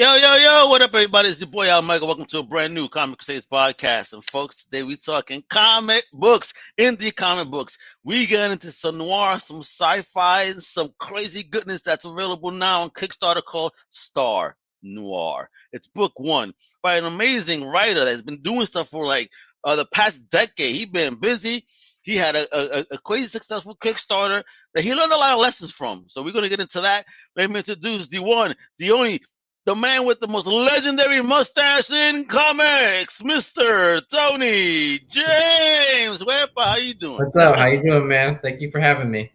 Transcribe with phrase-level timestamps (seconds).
[0.00, 1.28] Yo, yo, yo, what up, everybody?
[1.28, 2.06] It's your boy Al Mega.
[2.06, 4.14] Welcome to a brand new Comic Crusaders podcast.
[4.14, 7.76] And folks, today we talking comic books, indie comic books.
[8.02, 12.88] We get into some noir, some sci-fi, and some crazy goodness that's available now on
[12.88, 15.50] Kickstarter called Star Noir.
[15.70, 19.28] It's book one by an amazing writer that's been doing stuff for like
[19.64, 20.76] uh, the past decade.
[20.76, 21.66] He's been busy.
[22.00, 25.72] He had a, a, a crazy successful Kickstarter that he learned a lot of lessons
[25.72, 26.06] from.
[26.08, 27.04] So we're going to get into that.
[27.36, 29.20] Let me introduce the one, the only,
[29.70, 34.02] the man with the most legendary mustache in comics, Mr.
[34.10, 36.20] Tony James.
[36.20, 37.18] Wepa, how you doing?
[37.18, 37.54] What's up?
[37.54, 38.40] How you doing, man?
[38.42, 39.30] Thank you for having me.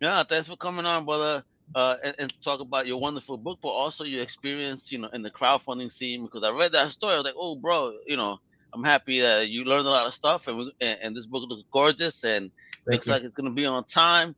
[0.00, 1.44] Yeah, thanks for coming on, brother.
[1.72, 5.22] Uh, and, and talk about your wonderful book, but also your experience, you know, in
[5.22, 6.24] the crowdfunding scene.
[6.24, 8.38] Because I read that story, I was like, oh, bro, you know,
[8.74, 11.62] I'm happy that you learned a lot of stuff, and and, and this book looks
[11.70, 13.12] gorgeous and Thank looks you.
[13.12, 14.34] like it's gonna be on time.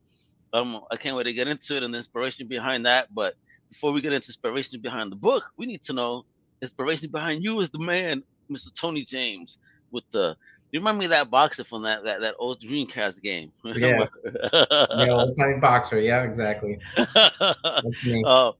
[0.53, 3.07] Um, I can't wait to get into it and the inspiration behind that.
[3.11, 3.33] But
[3.69, 6.23] before we get into inspiration behind the book, we need to know
[6.61, 8.69] inspiration behind you is the man, Mr.
[8.79, 9.57] Tony James,
[9.91, 10.35] with the.
[10.71, 13.51] You remind me of that boxer from that that, that old Dreamcast game.
[13.63, 14.05] Yeah.
[14.53, 15.99] Yeah, old time boxer.
[15.99, 16.77] Yeah, exactly.
[16.95, 18.23] That's me.
[18.27, 18.51] uh,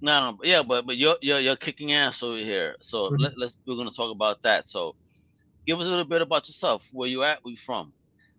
[0.00, 2.76] no, yeah, but but you're you're you're kicking ass over here.
[2.80, 3.20] So Mhm.
[3.20, 4.68] let, let's we're gonna talk about that.
[4.68, 4.94] So
[5.66, 6.86] give us a little bit about yourself.
[6.92, 7.42] Where you at?
[7.42, 7.92] Where you from?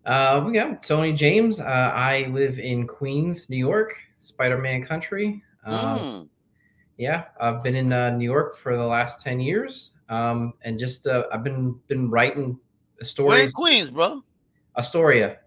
[0.06, 1.60] Uh, yeah, Tony James.
[1.60, 5.44] Uh, I live in Queens, New York, Spider-Man country.
[5.66, 6.30] Um, Mm.
[6.98, 11.08] Yeah, I've been in uh, New York for the last ten years, um, and just
[11.08, 12.60] uh, I've been been writing
[12.98, 13.54] Where in stories.
[13.54, 14.22] Queens, bro?
[14.78, 15.40] Astoria.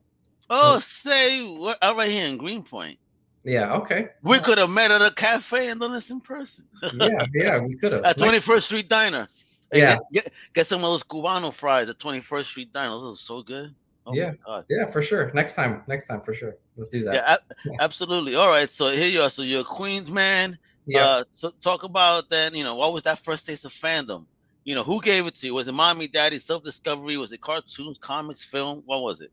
[0.49, 1.79] Oh, say what?
[1.83, 2.99] I'm right here in Greenpoint.
[3.45, 3.75] Yeah.
[3.75, 4.09] Okay.
[4.23, 6.65] We could have met at a cafe and done this in person.
[6.95, 7.27] Yeah.
[7.35, 7.59] Yeah.
[7.59, 8.05] We could have.
[8.05, 9.29] at 21st Street Diner.
[9.73, 9.97] Hey, Yeah.
[10.13, 12.91] Get, get, get some of those Cubano fries at 21st Street Diner.
[12.91, 13.75] Those are so good.
[14.07, 14.33] Oh Yeah.
[14.69, 15.31] Yeah, for sure.
[15.35, 15.83] Next time.
[15.87, 16.57] Next time, for sure.
[16.77, 17.15] Let's do that.
[17.15, 17.77] Yeah, a- Yeah.
[17.81, 18.35] absolutely.
[18.35, 18.71] All right.
[18.71, 19.31] So here you are.
[19.31, 20.59] So you're a Queens man.
[20.87, 21.05] Yeah.
[21.05, 22.55] Uh, so talk about then.
[22.55, 24.27] You know, what was that first taste of fandom?
[24.65, 25.55] You know, who gave it to you?
[25.55, 27.17] Was it mommy, daddy, self discovery?
[27.17, 28.83] Was it cartoons, comics, film?
[28.87, 29.31] What was it?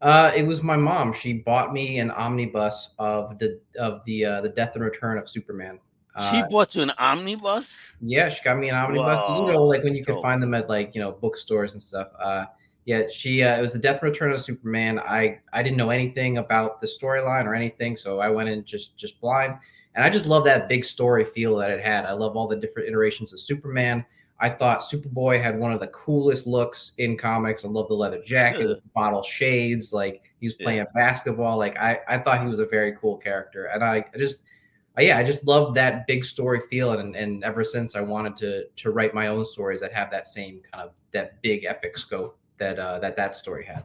[0.00, 1.12] Uh, it was my mom.
[1.12, 5.28] She bought me an omnibus of the of the uh, the Death and Return of
[5.28, 5.78] Superman.
[6.30, 7.94] she Uh, bought you an omnibus.
[8.00, 9.20] yeah, she got me an omnibus.
[9.28, 10.22] You know, like when you can dope.
[10.22, 12.08] find them at like you know bookstores and stuff.
[12.20, 12.46] Uh,
[12.88, 14.98] yeah, she uh, it was the Death and Return of Superman.
[14.98, 18.96] I I didn't know anything about the storyline or anything, so I went in just
[18.96, 19.58] just blind,
[19.94, 22.06] and I just love that big story feel that it had.
[22.06, 24.06] I love all the different iterations of Superman.
[24.40, 27.66] I thought Superboy had one of the coolest looks in comics.
[27.66, 28.66] I love the leather jacket Yeah.
[28.68, 29.92] the bottle shades.
[29.92, 30.64] Like he was Yeah.
[30.64, 31.58] playing basketball.
[31.58, 33.64] Like I, I thought he was a very cool character.
[33.66, 34.44] And I, I just,
[34.96, 36.92] uh, yeah, I just loved that big story feel.
[36.92, 40.28] And, and ever since I wanted to, to write my own stories that have that
[40.28, 43.84] same kind of, that big epic scope that, uh, that that story had.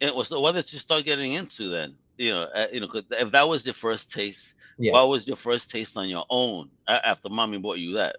[0.00, 1.94] It was what did you start getting into then?
[2.16, 4.92] You know, uh, you know, 'cause if that was your first taste, Yeah.
[4.92, 8.16] what was your first taste on your own after mommy bought you that?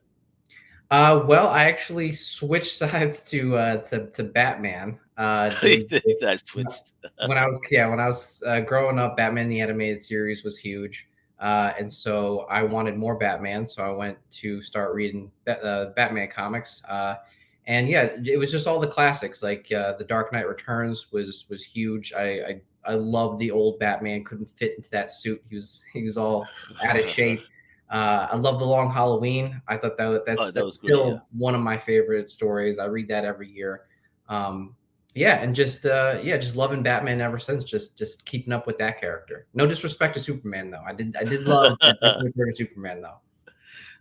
[0.91, 4.99] Uh, well, I actually switched sides to, uh, to, to Batman.
[5.17, 5.49] Uh,
[6.21, 6.91] That's twitched.
[7.25, 10.57] when I was yeah when I was uh, growing up, Batman the animated series was
[10.57, 11.07] huge,
[11.39, 13.67] uh, and so I wanted more Batman.
[13.67, 17.15] So I went to start reading uh, Batman comics, uh,
[17.67, 19.43] and yeah, it was just all the classics.
[19.43, 22.13] Like uh, the Dark Knight Returns was was huge.
[22.13, 24.23] I I, I love the old Batman.
[24.23, 25.41] Couldn't fit into that suit.
[25.49, 26.47] He was he was all
[26.83, 27.41] out of shape.
[27.91, 29.61] Uh, I love the Long Halloween.
[29.67, 31.19] I thought that that's Oh, that that's still yeah.
[31.33, 32.79] one of my favorite stories.
[32.79, 33.81] I read that every year.
[34.29, 34.77] Um,
[35.13, 37.65] yeah, and just uh, yeah, just loving Batman ever since.
[37.65, 39.47] Just just keeping up with that character.
[39.53, 40.83] No disrespect to Superman though.
[40.87, 41.77] I did I did love
[42.53, 43.19] Superman though.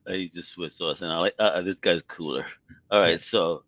[0.09, 2.47] Uh, He just switched sauce, and I like uh, uh, this guy's cooler.
[2.91, 3.65] All right, so,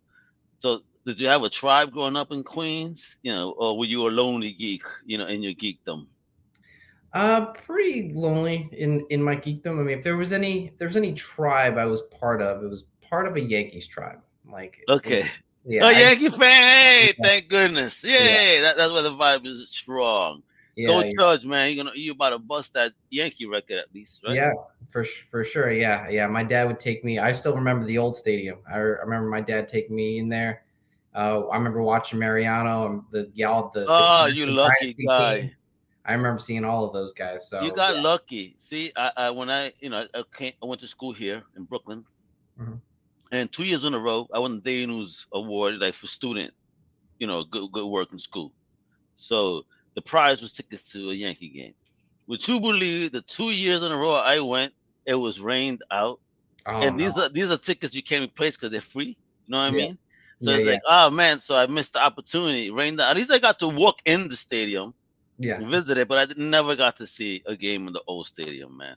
[0.60, 3.16] so did you have a tribe growing up in Queens?
[3.22, 4.82] You know, or were you a lonely geek?
[5.04, 6.06] You know, in your geekdom.
[7.12, 9.78] Uh, pretty lonely in in my geekdom.
[9.78, 12.64] I mean, if there was any if there was any tribe I was part of,
[12.64, 14.20] it was part of a Yankees tribe.
[14.50, 15.28] Like Okay.
[15.66, 16.40] yeah, oh, I- Yankee fan!
[16.40, 17.22] Hey, Yeah.
[17.22, 18.02] thank goodness!
[18.02, 18.60] Yay!
[18.62, 20.42] That, that's where the vibe is strong.
[20.76, 21.10] Yeah, Go yeah.
[21.18, 21.72] Judge, man!
[21.74, 24.34] You're gonna you about to bust that Yankee record at least, right?
[24.34, 24.52] Yeah,
[24.88, 25.72] for for sure.
[25.72, 26.26] Yeah, yeah.
[26.26, 27.18] My dad would take me.
[27.18, 28.58] I still remember the old stadium.
[28.68, 30.64] I, I remember my dad taking me in there.
[31.14, 33.70] Uh, I remember watching Mariano and the y'all.
[33.74, 35.40] The, the Oh, the you lucky dynasty guy!
[35.40, 35.50] team.
[36.04, 37.48] I remember seeing all of those guys.
[37.48, 38.00] So you got yeah.
[38.00, 38.56] lucky.
[38.58, 41.64] See, I, I when I you know I came, I went to school here in
[41.64, 42.04] Brooklyn,
[42.58, 42.80] Mhm.
[43.30, 46.52] and two years in a row I won the Day News Award like for student,
[47.18, 48.52] you know, good good work in school.
[49.16, 49.62] So
[49.94, 51.74] the prize was tickets to a Yankee game.
[52.28, 54.72] Would you believe the two years in a row I went,
[55.06, 56.20] it was rained out,
[56.66, 57.24] Oh, and these no.
[57.24, 59.16] are these are tickets you can't replace because they're free.
[59.46, 59.98] You know what I mean?
[60.40, 60.72] So Yeah, it's yeah.
[60.72, 62.66] like, oh man, so I missed the opportunity.
[62.68, 63.10] It rained out.
[63.10, 64.94] At least I got to walk in the stadium,
[65.38, 68.76] yeah, visit it, but I never got to see a game in the old stadium.
[68.76, 68.96] Man,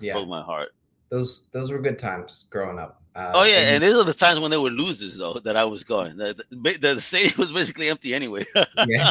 [0.00, 0.14] yeah.
[0.14, 0.70] broke my heart.
[1.10, 3.00] Those those were good times growing up.
[3.14, 5.64] Uh, Oh yeah, and these are the times when they were losers though that I
[5.64, 6.16] was going.
[6.16, 8.44] The, the, the stadium was basically empty anyway.
[8.86, 9.10] yeah.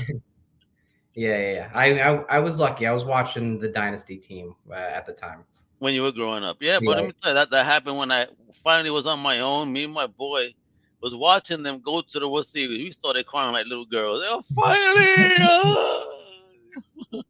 [1.15, 1.69] Yeah, yeah, yeah.
[1.73, 2.85] I, I I was lucky.
[2.85, 5.45] I was watching the dynasty team uh, at the time.
[5.79, 6.57] when you were growing up.
[6.59, 8.27] Yeah, but let me tell you that that happened when I
[8.63, 9.71] finally was on my own.
[9.71, 10.53] Me and my boy
[11.01, 12.79] was watching them go to the World Series.
[12.83, 14.21] We started crying like little girls.
[14.23, 15.35] They're finally.
[15.39, 16.03] ah!"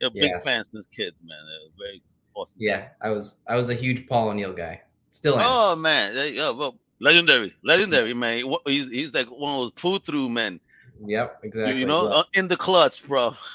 [0.00, 0.40] They're big Yeah.
[0.40, 1.38] fans since kids, man.
[1.46, 2.02] They're very
[2.34, 2.56] awesome.
[2.58, 4.82] Yeah, I was I was a huge Paul O'Neill guy.
[5.10, 5.46] Still am.
[5.48, 8.44] Oh man, yeah, well, legendary, legendary man.
[8.66, 10.58] He's, he's like one of those pull through men.
[11.06, 11.80] Yep, exactly.
[11.80, 13.34] You know, Well, uh, in the clutch, bro.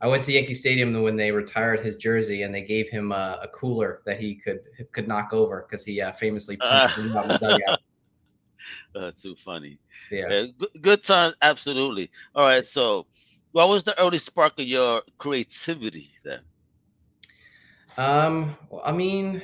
[0.00, 3.38] I went to Yankee Stadium when they retired his jersey, and they gave him a,
[3.42, 4.60] a cooler that he could
[4.92, 7.78] could knock over because he uh, famously punched him out in the dugout.
[8.96, 9.78] uh, too funny.
[10.10, 10.28] Yeah.
[10.28, 12.10] Yeah, good, good times, absolutely.
[12.34, 13.06] All right, so
[13.52, 16.40] what was the early spark of your creativity then?
[17.96, 19.42] Um, well, I mean,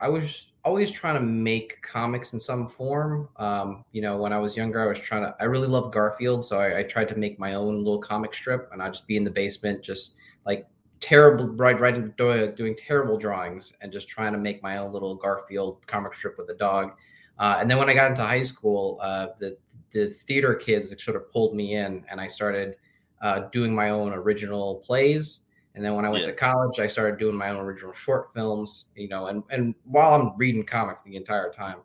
[0.00, 3.28] I was always trying to make comics in some form.
[3.36, 5.34] Um, you know, when I was younger, I was trying to.
[5.40, 8.68] I really loved Garfield, so I, I tried to make my own little comic strip,
[8.72, 10.14] and I'd just be in the basement, just
[10.46, 10.66] like
[11.00, 15.14] terrible, right, writing, doing, doing terrible drawings, and just trying to make my own little
[15.14, 16.92] Garfield comic strip with a dog.
[17.38, 19.56] Uh, and then when I got into high school, uh, the
[19.92, 22.76] the theater kids sort of pulled me in, and I started
[23.22, 25.40] uh, doing my own original plays.
[25.74, 26.30] And then when I went Yeah.
[26.30, 30.14] to college, I started doing my own original short films, you know, and, and while
[30.14, 31.78] I'm reading comics the entire time.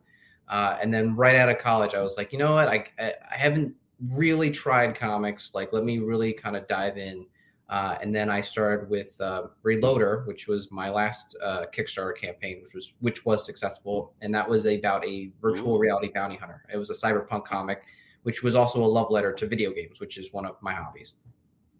[0.48, 2.68] Uh, and then right out of college, I was like, you know what?
[2.68, 3.74] I, I, I haven't
[4.12, 5.52] really tried comics.
[5.54, 7.26] Like, let me really kind of dive in.
[7.70, 12.62] Uh, and then I started with uh, Reloader, which was my last uh, Kickstarter campaign,
[12.64, 15.80] which was which was successful, and that was about a virtual Ooh.
[15.80, 16.64] reality bounty hunter.
[16.74, 17.84] It was a cyberpunk comic,
[18.24, 21.14] which was also a love letter to video games, which is one of my hobbies.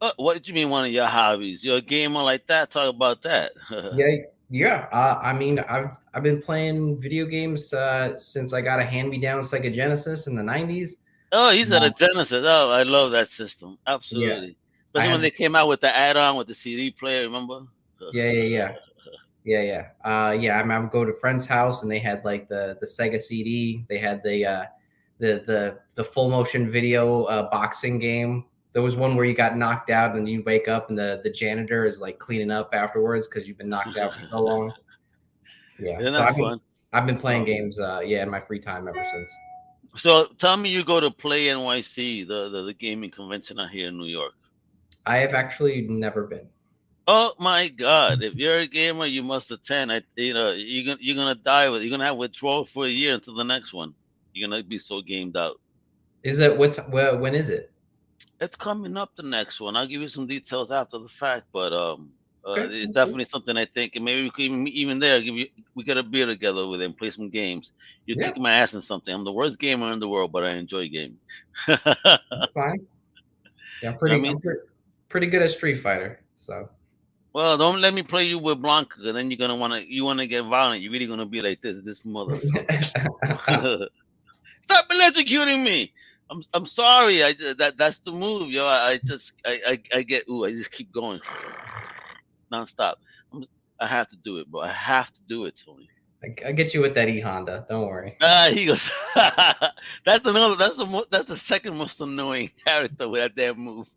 [0.02, 1.64] Uh, what did you mean one of your hobbies?
[1.64, 2.72] You're a gamer like that?
[2.72, 3.52] Talk about that.
[3.94, 4.16] yeah
[4.52, 8.84] yeah uh, i mean i've i've been playing video games uh, since i got a
[8.84, 10.96] hand-me-down sega genesis in the 90s
[11.32, 12.44] Oh, he's at a Genesis.
[12.46, 13.78] Oh, I love that system.
[13.86, 14.58] Absolutely.
[14.96, 17.62] I Especially when they came out with the add-on with the CD player, remember?
[18.14, 18.72] yeah yeah yeah
[19.44, 22.24] yeah yeah uh yeah i, mean, I would go to friend's house and they had
[22.24, 24.64] like the the sega cd they had the uh
[25.18, 29.58] the the the full motion video uh boxing game there was one where you got
[29.58, 33.28] knocked out and you wake up and the the janitor is like cleaning up afterwards
[33.28, 34.72] because you've been knocked out for so long
[35.80, 36.62] yeah Isn't so I've been, fun?
[36.94, 37.46] I've been playing Oh.
[37.46, 39.32] games uh yeah in my free time ever since
[39.98, 43.88] So tell me you go to Play NYC, the, the, the gaming convention out here
[43.88, 44.34] in New York.
[45.08, 46.48] I have actually never been.
[47.08, 48.22] Oh my God!
[48.22, 49.92] If you're a gamer, you must attend.
[49.92, 51.82] I, you know, you're gonna you're gonna die with.
[51.82, 53.96] You're gonna have withdrawal for a year until the next one.
[54.34, 55.60] You're gonna be so gamed out.
[56.22, 56.78] Is it what?
[56.92, 57.72] Well, when is it?
[58.42, 59.76] It's coming up the next one.
[59.76, 62.12] I'll give you some details after the fact, but um,
[62.46, 65.36] uh, Okay, it's definitely something I think, and maybe we could even even there give
[65.36, 65.48] you.
[65.76, 67.74] We get a beer together with him, play some games.
[68.06, 68.28] You're Yeah.
[68.28, 69.14] kicking my ass in something.
[69.14, 71.20] I'm the worst gamer in the world, but I enjoy gaming.
[71.66, 72.88] Fine.
[73.82, 74.16] Yeah, I'm pretty.
[74.16, 74.60] I mean- pretty,
[75.10, 76.22] pretty good at Street Fighter.
[76.38, 76.70] So
[77.34, 80.26] Well, don't let me play you with Blanka, 'cause then you're gonna wanna you wanna
[80.28, 80.82] get violent.
[80.82, 82.70] You're really gonna be like this, this motherfucker.
[84.64, 85.94] Stop electrocuting me.
[86.32, 87.24] I'm I'm sorry.
[87.24, 88.66] I that that's the move, yo.
[88.66, 90.46] I, I just I, I I get ooh.
[90.46, 91.20] I just keep going
[92.54, 92.96] nonstop.
[93.34, 93.46] I'm,
[93.80, 94.62] I have to do it, bro.
[94.62, 95.88] I have to do it, Tony.
[96.24, 97.66] I, I get you with that E Honda.
[97.70, 98.18] Don't worry.
[98.22, 98.90] Ah, he goes.
[99.16, 100.56] that's another.
[100.56, 103.90] That's the mo- that's the second most annoying character with that damn move.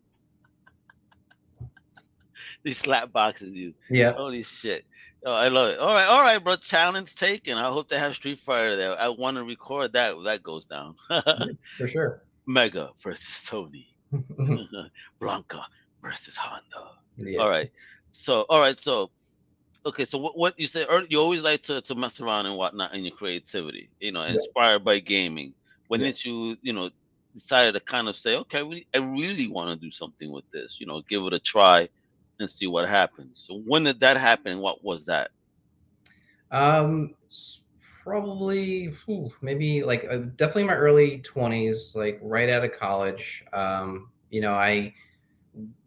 [2.63, 3.73] he slap boxes you.
[3.89, 4.13] Yeah.
[4.13, 4.85] Holy shit.
[5.25, 5.79] Oh, I love it.
[5.79, 6.55] All right, all right, bro.
[6.57, 7.57] Challenge taken.
[7.57, 8.99] I hope they have Street Fighter there.
[8.99, 10.15] I want to record that.
[10.25, 10.95] That goes down.
[11.77, 12.23] For sure.
[12.47, 13.87] Mega versus Tony.
[15.21, 15.63] Blanka
[16.01, 16.91] versus Honda.
[17.17, 17.39] yeah.
[17.41, 17.69] All right.
[18.11, 18.79] So, all right.
[18.79, 19.11] So,
[19.85, 20.05] okay.
[20.05, 20.85] So, what, what you say?
[21.09, 23.89] You always like to, to mess around and whatnot in your creativity.
[23.99, 24.33] You know, Yeah.
[24.33, 25.53] inspired by gaming.
[25.87, 26.07] When Yeah.
[26.07, 26.89] did you, you know,
[27.33, 30.77] decided to kind of say, okay, we, I really want to do something with this.
[30.79, 31.89] You know, give it a try
[32.43, 33.43] and see what happens.
[33.47, 34.59] So, when did that happen?
[34.59, 35.31] What was that?
[36.51, 37.15] Um,
[38.03, 43.43] probably whew, maybe like uh, definitely my early twenties, like right out of college.
[43.53, 44.93] Um, you know, I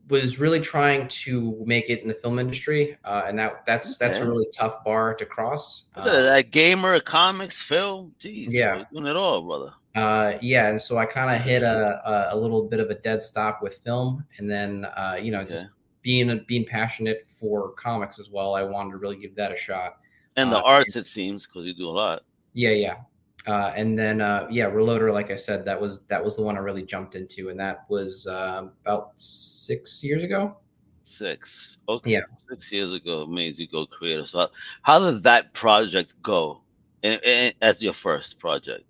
[0.08, 4.18] was really trying to make it in the film industry, uh, and that that's that's
[4.18, 5.84] a really tough bar to cross.
[5.96, 8.14] Look Um, that gamer, comics, film.
[8.18, 8.84] Jeez, Yeah.
[8.92, 9.72] doing it all, brother.
[9.94, 12.94] Uh, yeah, and so I kind of hit a, a a little bit of a
[12.94, 15.72] dead stop with film, and then uh, you know just Okay.
[16.06, 19.96] Being being passionate for comics as well, I wanted to really give that a shot.
[20.36, 22.22] And the Uh, arts, it seems, because you do a lot.
[22.52, 22.96] Yeah, yeah.
[23.48, 26.56] Uh, and then uh, yeah, Reloader, like I said, that was that was the one
[26.56, 30.56] I really jumped into, and that was uh, about six years ago.
[31.02, 31.78] Six.
[31.88, 32.12] Okay.
[32.12, 32.22] Yeah.
[32.48, 34.26] Six years ago, made you go creator.
[34.26, 34.48] So,
[34.82, 36.62] how did that project go?
[37.02, 38.84] And, and as your first project.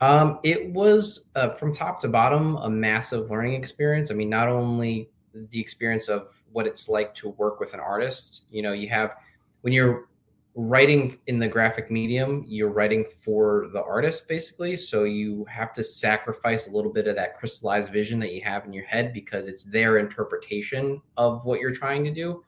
[0.00, 4.10] Um, it was uh, from top to bottom a massive learning experience.
[4.10, 8.42] I mean, not only the experience of what it's like to work with an artist.
[8.50, 9.14] You know, you have
[9.62, 10.08] when you're
[10.54, 14.76] writing in the graphic medium, you're writing for the artist basically.
[14.76, 18.64] So you have to sacrifice a little bit of that crystallized vision that you have
[18.64, 22.44] in your head because it's their interpretation of what you're trying to do.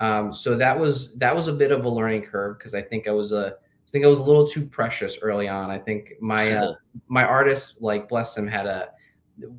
[0.00, 3.08] Um, so that was that was a bit of a learning curve because I think
[3.08, 3.56] I was a
[3.88, 5.70] I think I was a little too precious early on.
[5.70, 6.74] I think my uh,
[7.08, 8.90] my artist, like bless him, had a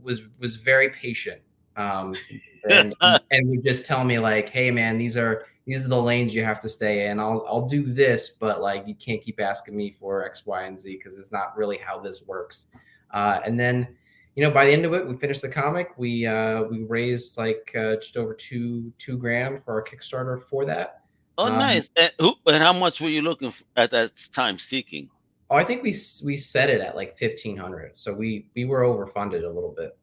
[0.03, 1.41] was was very patient,
[1.79, 2.13] um,
[2.69, 2.93] and
[3.31, 6.43] and would just tell me like, "Hey, man, these are these are the lanes you
[6.43, 7.19] have to stay in.
[7.19, 10.77] I'll I'll do this, but like you can't keep asking me for X, Y, and
[10.77, 12.67] Z because it's not really how this works."
[13.11, 13.95] Uh, and then,
[14.35, 15.89] you know, by the end of it, we finished the comic.
[15.97, 20.65] We uh, we raised like uh, just over two two grand for our Kickstarter for
[20.65, 21.01] that.
[21.37, 21.89] Oh, Um, nice.
[21.95, 25.09] And, who, and how much were you looking f at that time seeking?
[25.49, 25.95] Oh, I think we
[26.25, 29.97] we set it at like fifteen hundred, so we we were overfunded a little bit.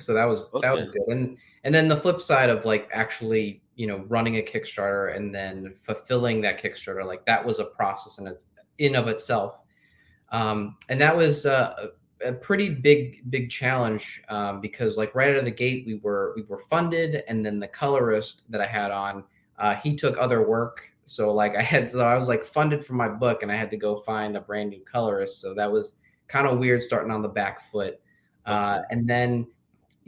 [0.00, 1.02] So that was that was good.
[1.08, 5.34] And and then the flip side of like actually you know running a Kickstarter and
[5.34, 8.34] then fulfilling that Kickstarter, like that was a process in
[8.78, 9.58] in of itself.
[10.32, 11.88] Um, and that was uh,
[12.22, 15.96] a, a pretty big big challenge um, because like right out of the gate we
[15.96, 19.24] were we were funded, and then the colorist that I had on
[19.58, 20.82] uh, he took other work.
[21.06, 23.68] So like i had so i was like funded for my book and i had
[23.72, 25.40] to go find a brand new colorist.
[25.40, 25.96] So that was
[26.28, 28.00] kind of weird starting on the back foot.
[28.46, 29.46] Uh, and then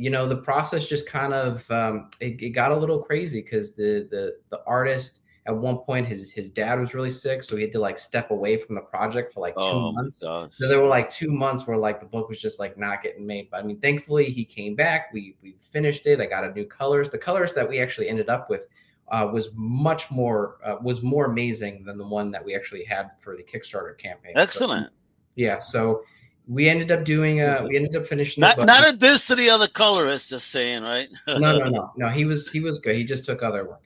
[0.03, 3.75] you know the process just kind of um, it, it got a little crazy because
[3.75, 7.63] the the the artist at one point his his dad was really sick so he
[7.63, 10.81] had to like step away from the project for like two Oh, months so there
[10.81, 13.49] were like two months where like the book was just like not getting made.
[13.51, 15.11] But I mean, thankfully he came back.
[15.13, 16.21] We we finished it.
[16.21, 17.11] I got a new colors.
[17.11, 18.67] The colors that we actually ended up with
[19.11, 23.11] uh, was much more uh, was more amazing than the one that we actually had
[23.21, 24.33] for the Kickstarter campaign.
[24.35, 24.91] So, Excellent.
[25.37, 25.59] yeah.
[25.59, 26.03] So
[26.49, 27.41] we ended up doing.
[27.41, 28.41] Uh, we ended up finishing.
[28.41, 31.09] the Not not a diss to the other colorists, just saying, right?
[31.27, 32.09] no, no, no, no.
[32.09, 32.97] He was he was good.
[32.97, 33.81] He just took other work.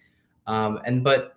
[0.46, 1.36] Um, and but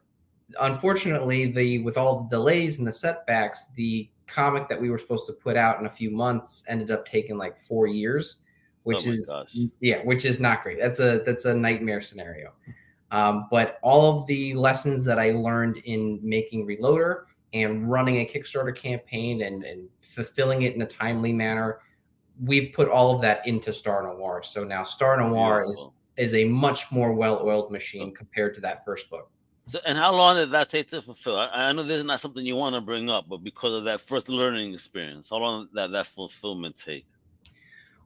[0.60, 5.26] unfortunately, the with all the delays and the setbacks, the comic that we were supposed
[5.26, 8.38] to put out in a few months ended up taking like four years,
[8.84, 9.56] which Oh is gosh.
[9.82, 10.80] yeah, which is not great.
[10.80, 12.54] That's a that's a nightmare scenario.
[13.12, 17.24] Um, but all of the lessons that I learned in making Reloader
[17.54, 21.80] and running a Kickstarter campaign and, and fulfilling it in a timely manner,
[22.44, 24.42] we've put all of that into Star Noir.
[24.44, 29.10] So now Star Noir is is a much more well-oiled machine compared to that first
[29.10, 29.32] book.
[29.68, 31.38] So, and how long did that take to fulfill?
[31.38, 33.84] I, I know this is not something you want to bring up, but because of
[33.86, 37.06] that first learning experience, how long did that, that fulfillment take?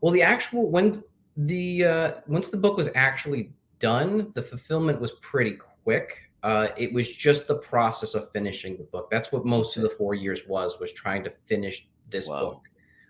[0.01, 1.03] Well, the actual when
[1.37, 6.29] the uh, once the book was actually done, the fulfillment was pretty quick.
[6.43, 9.09] Uh, it was just the process of finishing the book.
[9.09, 12.39] That's what most of the four years was was trying to finish this Wow.
[12.41, 12.61] book.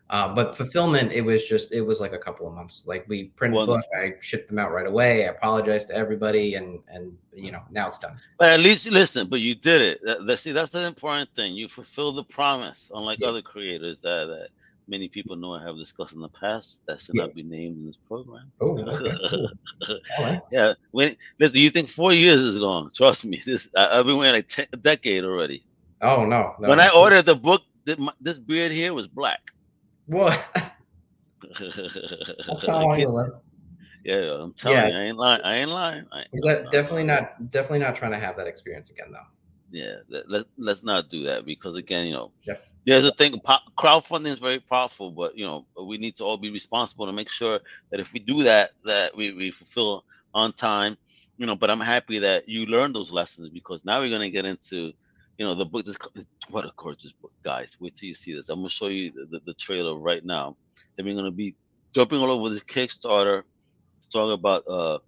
[0.10, 2.84] Uh, but fulfillment, it was just it was like a couple of months.
[2.86, 5.24] Like we printed the book, I shipped them out right away.
[5.26, 8.20] I apologized to everybody, and and you know now it's done.
[8.38, 10.02] But at least listen, but you did it.
[10.04, 11.56] That, that- see, that's the important thing.
[11.56, 13.30] You fulfilled the promise, unlike Yeah.
[13.30, 14.50] other creators that, that
[14.88, 17.24] many people know I have discussed in the past that should Yeah.
[17.24, 18.52] not be named in this program.
[18.62, 19.50] Oh, okay, cool.
[20.22, 20.42] Right.
[20.52, 20.74] yeah.
[20.92, 22.90] When listen, you think four years is gone?
[22.96, 23.42] Trust me.
[23.46, 25.66] This I, I've been waiting like ten, a decade already.
[26.02, 26.70] Oh no, no.
[26.70, 29.40] When I ordered the book, this beard here was black.
[30.08, 30.40] what?
[31.60, 33.46] That's how long it was.
[34.06, 34.88] Yeah, I'm telling Yeah.
[34.90, 35.42] you, I ain't lying.
[35.44, 36.06] I ain't lying.
[36.12, 37.52] I ain't, That, definitely not.
[37.52, 39.20] Definitely not trying to have that experience again, though.
[39.72, 42.56] Yeah, let, let, let's not do that because again, you know, Yeah.
[42.86, 43.40] There's a thing.
[43.80, 47.30] Crowdfunding is very powerful, but you know, we need to all be responsible to make
[47.30, 47.60] sure
[47.92, 50.98] that if we do that, that we, we fulfill on time.
[51.38, 54.46] You know, but I'm happy that you learned those lessons because now we're gonna get
[54.46, 54.94] into,
[55.38, 55.86] you know, the book.
[55.86, 55.98] This
[56.50, 57.78] what a gorgeous book, guys!
[57.80, 58.50] Wait till you see this.
[58.50, 60.58] I'm gonna show you the, the, the trailer right now.
[60.98, 61.56] Then we're gonna be
[61.96, 65.00] jumping all over this Kickstarter, to talk about uh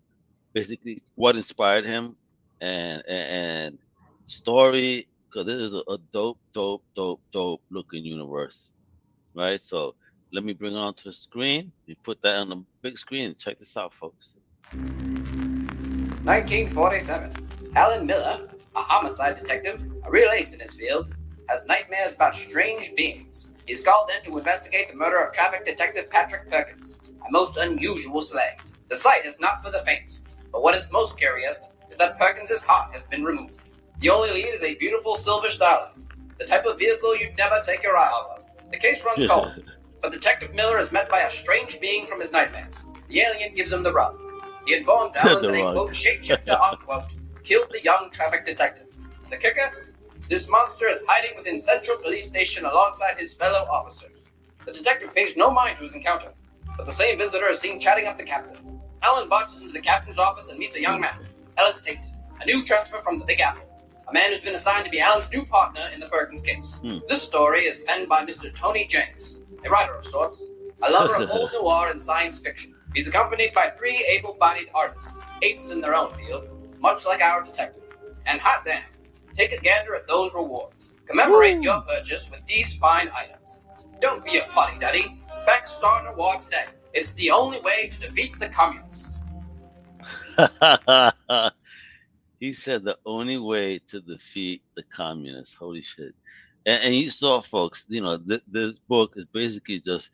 [0.54, 2.16] basically what inspired him
[2.62, 3.80] and, and
[4.28, 8.70] story because this is a, dope, dope, dope, dope looking universe,
[9.34, 9.62] right?
[9.62, 9.96] So
[10.32, 11.74] let me bring it onto the screen.
[11.88, 13.36] You put that on the big screen.
[13.38, 14.30] Check this out, folks.
[14.72, 17.34] 1947.
[17.76, 21.14] Alan Miller, a homicide detective, a real ace in his field,
[21.50, 23.52] has nightmares about strange beings.
[23.66, 28.22] He's called in to investigate the murder of traffic detective Patrick Perkins, a most unusual
[28.22, 28.56] slaying.
[28.90, 30.22] The sight is not for the faint,
[30.54, 33.60] But what is most curious is that Perkins's heart has been removed.
[34.00, 35.94] The only lead is a beautiful silver starlight,
[36.38, 38.72] the type of vehicle you'd never take your eye off of.
[38.72, 39.64] The case runs cold,
[40.02, 42.86] but Detective Miller is met by a strange being from his nightmares.
[43.08, 44.18] The alien gives him the rub.
[44.66, 48.88] He informs Alan The that a quote shapeshifter unquote killed the young traffic detective.
[49.30, 49.88] The kicker?
[50.30, 54.32] This monster is hiding within Central Police Station alongside his fellow officers.
[54.66, 56.34] The detective pays no mind to his encounter,
[56.78, 58.82] but the same visitor is seen chatting up the captain.
[59.04, 62.08] Alan marches into the captain's office and meets a young man, Ellis Tate,
[62.42, 63.62] a new transfer from the Big Apple,
[64.08, 66.80] a man who's been assigned to be Alan's new partner in the Perkins case.
[66.80, 67.00] Hmm.
[67.08, 68.54] This story is penned by Mr.
[68.54, 70.50] Tony James, a writer of sorts,
[70.84, 72.76] a lover of old noir and science fiction.
[72.94, 76.48] He's accompanied by three able-bodied artists, aces in their own field,
[76.80, 77.84] much like our detective.
[78.26, 78.84] And hot damn,
[79.34, 80.94] take a gander at those rewards.
[81.06, 81.64] Commemorate Woo.
[81.64, 83.64] your purchase with these fine items.
[84.00, 85.22] Don't be a fuddy-duddy.
[85.46, 86.66] Back Star Noir today.
[86.94, 89.20] It's the only way to defeat the communists.
[92.40, 95.56] he said the only way to defeat the communists.
[95.56, 96.14] Holy shit!
[96.66, 97.86] And, and you saw, folks.
[97.88, 100.10] You know, th- this book is basically just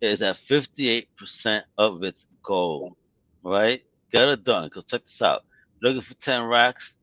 [0.00, 2.96] is at fifty-eight percent of its goal.
[3.42, 3.82] Right?
[4.12, 4.68] Get it done.
[4.70, 5.42] Cause check this out.
[5.82, 6.94] Looking for ten racks.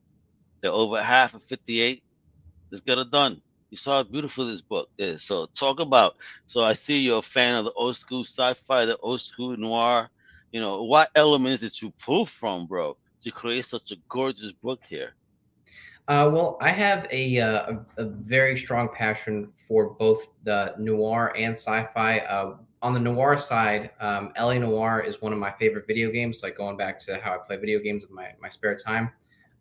[0.61, 2.03] They're over half of fifty-eight.
[2.71, 3.41] Let's get it done.
[3.69, 5.23] You saw how beautiful this book is.
[5.23, 6.15] So talk about.
[6.45, 10.09] So I see you're a fan of the old school sci-fi, the old school noir.
[10.51, 14.79] You know, what elements did you pull from, bro, to create such a gorgeous book
[14.87, 15.15] here?
[16.07, 21.33] Uh, well, I have a, uh, a a very strong passion for both the noir
[21.35, 22.19] and sci-fi.
[22.19, 26.41] Uh, on the noir side, um, LA Noire is one of my favorite video games.
[26.43, 29.11] Like going back to how I play video games in my my spare time,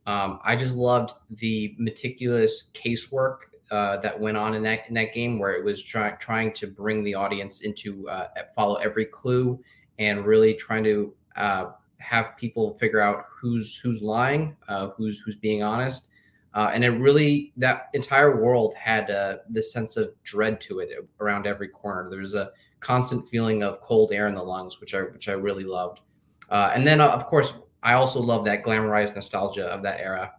[0.06, 3.38] um, I just loved the meticulous casework
[3.72, 6.68] uh, that went on in that in that game, where it was try, trying to
[6.68, 9.58] bring the audience into uh, follow every clue
[9.98, 11.70] and really trying to uh,
[12.06, 16.08] have people figure out who's who's lying, uh, who's who's being honest.
[16.54, 20.90] Uh, and it really that entire world had uh, this sense of dread to it
[21.21, 22.08] around every corner.
[22.08, 25.32] There was a constant feeling of cold air in the lungs, which I which I
[25.32, 26.00] really loved.
[26.49, 30.32] Uh, and then uh, of course I also love that glamorized nostalgia of that era.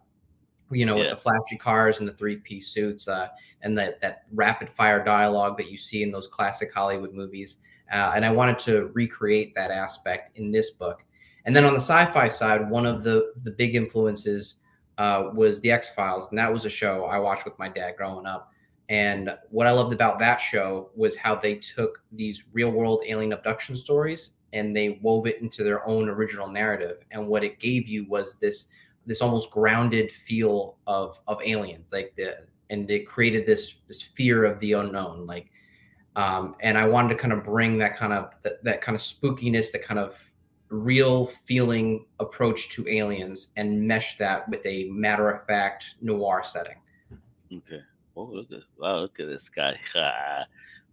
[0.70, 1.02] You know, Yeah.
[1.02, 3.28] with the flashy cars and the three piece suits, uh,
[3.62, 7.62] and that that rapid fire dialogue that you see in those classic Hollywood movies.
[7.92, 11.04] Uh, and I wanted to recreate that aspect in this book.
[11.48, 14.56] And then on the sci-fi side, one of the the big influences
[14.98, 17.94] uh, was the X Files, and that was a show I watched with my dad
[17.96, 18.52] growing up.
[18.90, 23.32] And what I loved about that show was how they took these real world alien
[23.32, 26.98] abduction stories and they wove it into their own original narrative.
[27.12, 28.66] And what it gave you was this
[29.06, 34.44] this almost grounded feel of of aliens, like the and it created this this fear
[34.44, 35.50] of the unknown, like.
[36.14, 39.00] Um, and I wanted to kind of bring that kind of that, that kind of
[39.00, 40.16] spookiness, that kind of
[40.70, 46.76] real feeling approach to aliens and mesh that with a matter of fact noir setting.
[47.52, 47.80] Okay.
[48.16, 49.78] Oh, look at wow, look at this guy.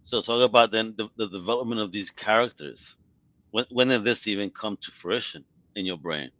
[0.04, 2.94] so talk about then the, the development of these characters.
[3.50, 6.30] When when did this even come to fruition in your brain?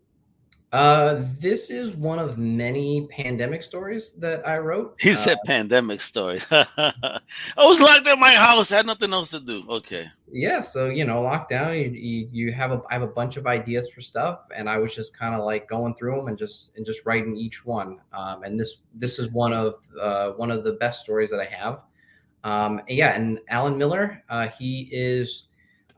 [0.73, 4.97] Uh, this is one of many pandemic stories that I wrote.
[4.99, 6.45] He Uh, said pandemic stories.
[6.51, 7.21] I
[7.57, 9.65] was locked in my house, had nothing else to do.
[9.69, 10.11] Okay.
[10.31, 13.47] yeah, so you know, lockdown, you, you you have a I have a bunch of
[13.47, 16.77] ideas for stuff, and I was just kind of like going through them and just
[16.77, 17.99] and just writing each one.
[18.13, 21.45] Um, and this this is one of uh, one of the best stories that I
[21.47, 21.81] have.
[22.45, 25.46] Um, yeah, and Alan Miller, uh, he is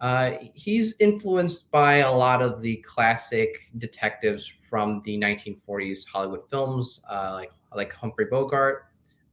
[0.00, 7.02] uh, he's influenced by a lot of the classic detectives from the 1940s Hollywood films,
[7.10, 8.86] uh, like like Humphrey Bogart.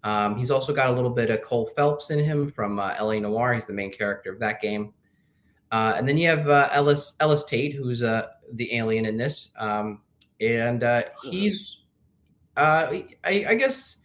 [0.03, 3.19] Um, he's also got a little bit of Cole Phelps in him from uh, L.A.
[3.19, 3.53] Noire.
[3.53, 4.93] He's the main character of that game.
[5.71, 9.49] Uh, and then you have uh, Ellis Ellis Tate, who's uh, the alien in this,
[9.57, 10.01] um,
[10.39, 11.83] and uh, he's,
[12.55, 12.87] uh,
[13.23, 13.97] I, I guess,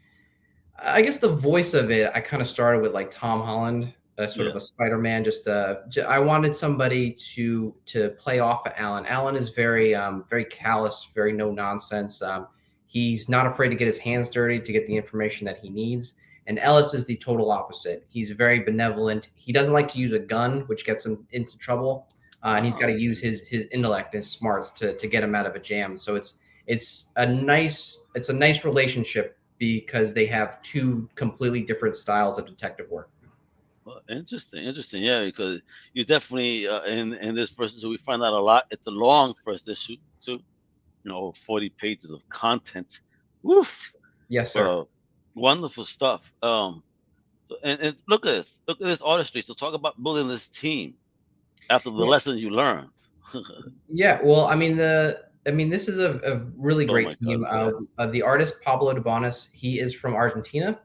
[0.79, 2.11] I guess the voice of it.
[2.15, 5.25] I kind of started with like Tom Holland, uh, sort of a Spider-Man.
[5.25, 9.07] Just, uh, I wanted somebody to to play off of Alan.
[9.07, 12.23] Alan is very, um, very callous, very no nonsense.
[12.23, 12.47] Um,
[12.87, 16.15] he's not afraid to get his hands dirty to get the information that he needs.
[16.47, 18.05] And Ellis is the total opposite.
[18.09, 19.29] He's very benevolent.
[19.35, 22.09] He doesn't like to use a gun, which gets him into trouble.
[22.43, 25.35] Uh, and he's got to use his his intellect and smarts to to get him
[25.35, 25.99] out of a jam.
[25.99, 26.35] So it's
[26.67, 32.47] it's a nice it's a nice relationship because they have two completely different styles of
[32.47, 33.11] detective work.
[33.85, 35.03] Well, interesting, interesting.
[35.03, 35.61] Yeah, because
[35.95, 38.65] you definitely uh, in in this first issue we find out a lot.
[38.71, 40.41] It's a long first issue too.
[41.05, 43.01] You know, forty pages of content.
[43.43, 43.93] Woof.
[44.29, 44.65] Yes, sir.
[44.65, 44.89] So
[45.35, 46.31] wonderful stuff.
[46.43, 46.83] Um,
[47.49, 48.59] so, and, and look at this.
[48.69, 49.43] Look at this artistry.
[49.43, 50.95] So talk about building this team
[51.71, 52.05] after the Yeah.
[52.05, 52.91] lessons you learned.
[53.93, 57.13] Yeah, well, I mean the I mean, this is a, a really Oh great my
[57.13, 57.43] team.
[57.43, 60.79] God, Uh, uh, the artist Pablo Debanis, he is from Argentina,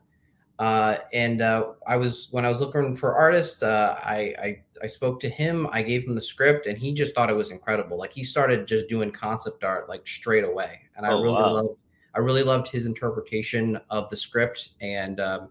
[0.59, 4.87] uh, and uh, I was when I was looking for artists, uh, I, I I
[4.87, 5.67] spoke to him.
[5.71, 7.97] I gave him the script, and he just thought it was incredible.
[7.97, 11.53] Like he started just doing concept art like straight away, and I Oh, really wow.
[11.53, 11.79] loved
[12.15, 15.49] I really loved his interpretation of the script, and um,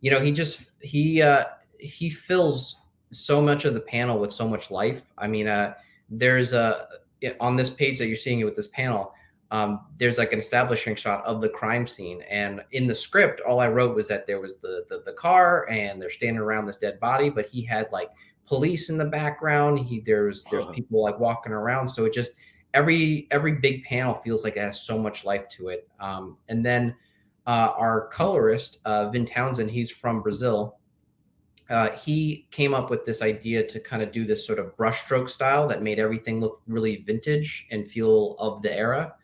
[0.00, 1.44] you know, he just he uh,
[1.78, 2.76] he fills
[3.10, 5.02] so much of the panel with so much life.
[5.18, 5.74] I mean, uh,
[6.08, 6.86] there's a
[7.38, 9.12] on this page that you're seeing it with this panel,
[9.50, 13.60] um, there's like an establishing shot of the crime scene, and in the script, all
[13.60, 16.76] I wrote was that there was the the, the car and they're standing around this
[16.76, 18.10] dead body, but he had like
[18.46, 19.78] police in the background.
[19.80, 22.32] He there's there's people like walking around, so it just
[22.74, 25.88] every every big panel feels like it has so much life to it.
[25.98, 26.94] Um, and then
[27.46, 30.78] uh, our colorist uh, Vin Townsend, he's from Brazil
[31.70, 35.30] uh, he came up with this idea to kind of do this sort of brushstroke
[35.30, 39.14] style that made everything look really vintage and feel of the era.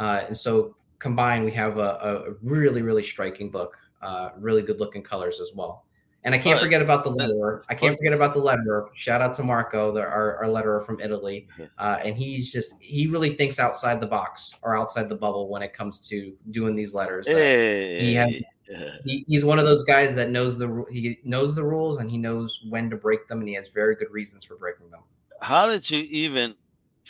[0.00, 4.80] Uh, and so combined, we have a, a really, really striking book, uh, really good
[4.80, 5.84] looking colors as well.
[6.24, 6.64] And I can't Right.
[6.64, 7.62] forget about the letterer.
[7.70, 8.88] I can't forget about the letterer.
[8.94, 11.48] Shout out to Marco, the, our, our letterer from Italy.
[11.78, 15.62] Uh, and he's just, he really thinks outside the box or outside the bubble when
[15.62, 17.26] it comes to doing these letters.
[17.26, 18.28] Uh, Hey, he yeah.
[19.06, 22.18] he, he's one of those guys that knows the he knows the rules and he
[22.18, 25.00] knows when to break them and he has very good reasons for breaking them.
[25.40, 26.54] how did you even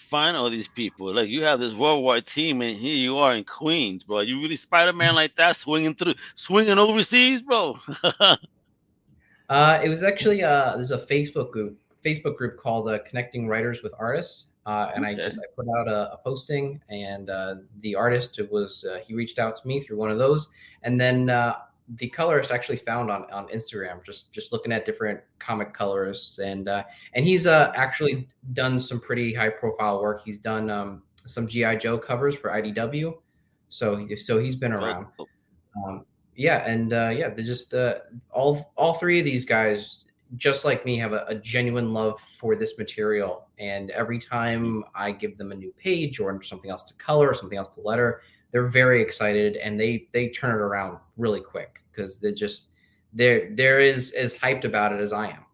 [0.00, 1.14] find all these people?
[1.14, 4.20] Like you have this worldwide team, and here you are in Queens, bro.
[4.20, 7.78] You really Spider Man like that, swinging through, swinging overseas, bro.
[9.50, 13.82] Uh, it was actually uh, there's a Facebook group Facebook group called uh, Connecting Writers
[13.82, 17.96] with Artists, uh, and I just I put out a, a posting and uh, the
[17.96, 20.48] artist was uh, he reached out to me through one of those,
[20.84, 21.56] and then uh,
[21.96, 26.68] the colorist actually found on on Instagram just just looking at different comic colorists and
[26.68, 30.22] uh, and he's uh, actually done some pretty high profile work.
[30.24, 33.14] He's done um, some GI Joe covers for IDW,
[33.68, 35.06] so he, so he's been around.
[35.84, 36.04] Um,
[36.36, 37.94] yeah, and uh, yeah, they just uh,
[38.30, 40.04] all all three of these guys,
[40.36, 43.48] just like me, have a, a genuine love for this material.
[43.58, 47.34] And every time I give them a new page or something else to color, or
[47.34, 48.22] something else to letter,
[48.52, 52.68] they're very excited and they they turn it around really quick because they just
[53.12, 55.44] they're they're as as hyped about it as I am.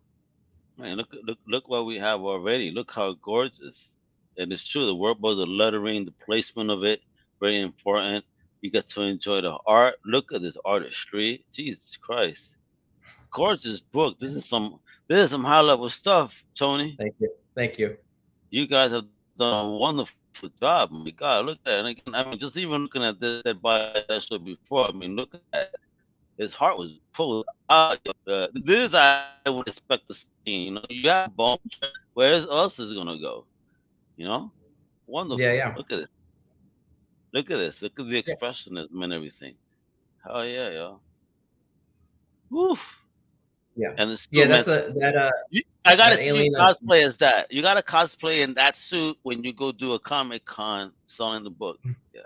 [0.78, 2.70] Man, look, look, look what we have already.
[2.70, 3.92] Look how gorgeous.
[4.36, 7.00] And it's true, the work was the lettering, the placement of it,
[7.40, 8.24] very important.
[8.60, 9.94] You get to enjoy the art.
[10.04, 11.44] Look at this artistry.
[11.52, 12.56] Jesus Christ.
[13.30, 14.18] Gorgeous book.
[14.18, 16.96] This is some this is some high level stuff, Tony.
[16.98, 17.96] Thank you, thank you.
[18.50, 19.04] You guys have
[19.38, 20.06] done a
[20.42, 20.90] wonderful job.
[20.90, 21.78] My God, look at it.
[21.78, 24.92] And again, I mean, just even looking at this that by that show before, I
[24.92, 25.74] mean, look at it.
[26.38, 27.98] His heart was pulled out.
[28.26, 30.28] Uh, this I would expect to see.
[30.46, 31.58] You know, you got bone.
[32.14, 33.46] Where else is gonna go?
[34.16, 34.52] You know,
[35.06, 35.40] wonderful.
[35.40, 35.74] Yeah, yeah.
[35.76, 36.08] Look at this.
[37.32, 37.82] Look at this.
[37.82, 39.54] Look at the expressionism and everything.
[40.24, 41.00] Hell yeah, yo.
[42.50, 43.05] Woof.
[43.76, 43.92] Yeah.
[43.98, 47.16] And it's Yeah, that's meant- a that uh you, I gotta that see cosplay as
[47.18, 47.52] that.
[47.52, 51.50] You gotta cosplay in that suit when you go do a comic con selling the
[51.50, 51.78] book.
[52.14, 52.22] Yeah.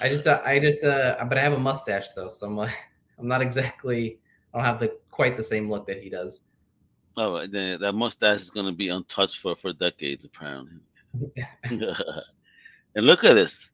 [0.00, 2.68] I just, uh, I just, uh, but I have a mustache though, so I'm, uh,
[3.18, 4.18] I'm not exactly,
[4.52, 6.42] I don't have the quite the same look that he does.
[7.16, 10.80] oh, then that mustache is gonna be untouched for for decades apparently.
[11.64, 13.70] and look at this.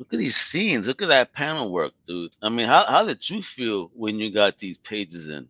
[0.00, 0.86] Look at these scenes.
[0.86, 2.30] Look at that panel work, dude.
[2.40, 5.46] I mean, how how did you feel when you got these pages in?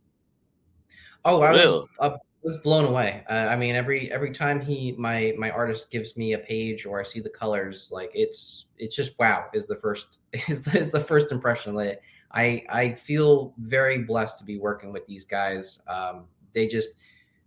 [1.25, 3.23] Oh, I was, uh, was blown away.
[3.31, 6.99] Uh, I mean, every every time he, my my artist gives me a page or
[6.99, 9.45] I see the colors, like it's it's just wow.
[9.55, 11.77] Is the first is the, is the first impression.
[11.77, 15.79] Like I I feel very blessed to be working with these guys.
[15.87, 16.89] Um, they just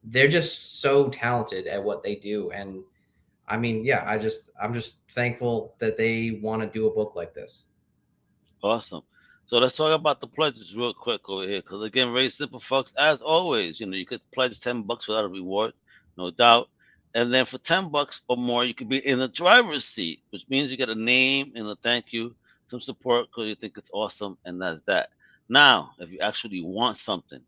[0.06, 2.82] they're just so talented at what they do, and
[3.48, 7.14] I mean, yeah, I just I'm just thankful that they want to do a book
[7.16, 7.66] like this.
[8.62, 9.04] Awesome.
[9.46, 12.94] So let's talk about the pledges real quick over here, because again, very simple, folks.
[12.98, 15.74] As always, you know, you could pledge ten bucks without a reward,
[16.18, 16.70] no doubt.
[17.14, 20.48] And then for ten bucks or more, you could be in the driver's seat, which
[20.50, 22.34] means you get a name and a thank you,
[22.68, 25.10] some support because you think it's awesome, and that's that.
[25.50, 27.42] Now, if you actually want something,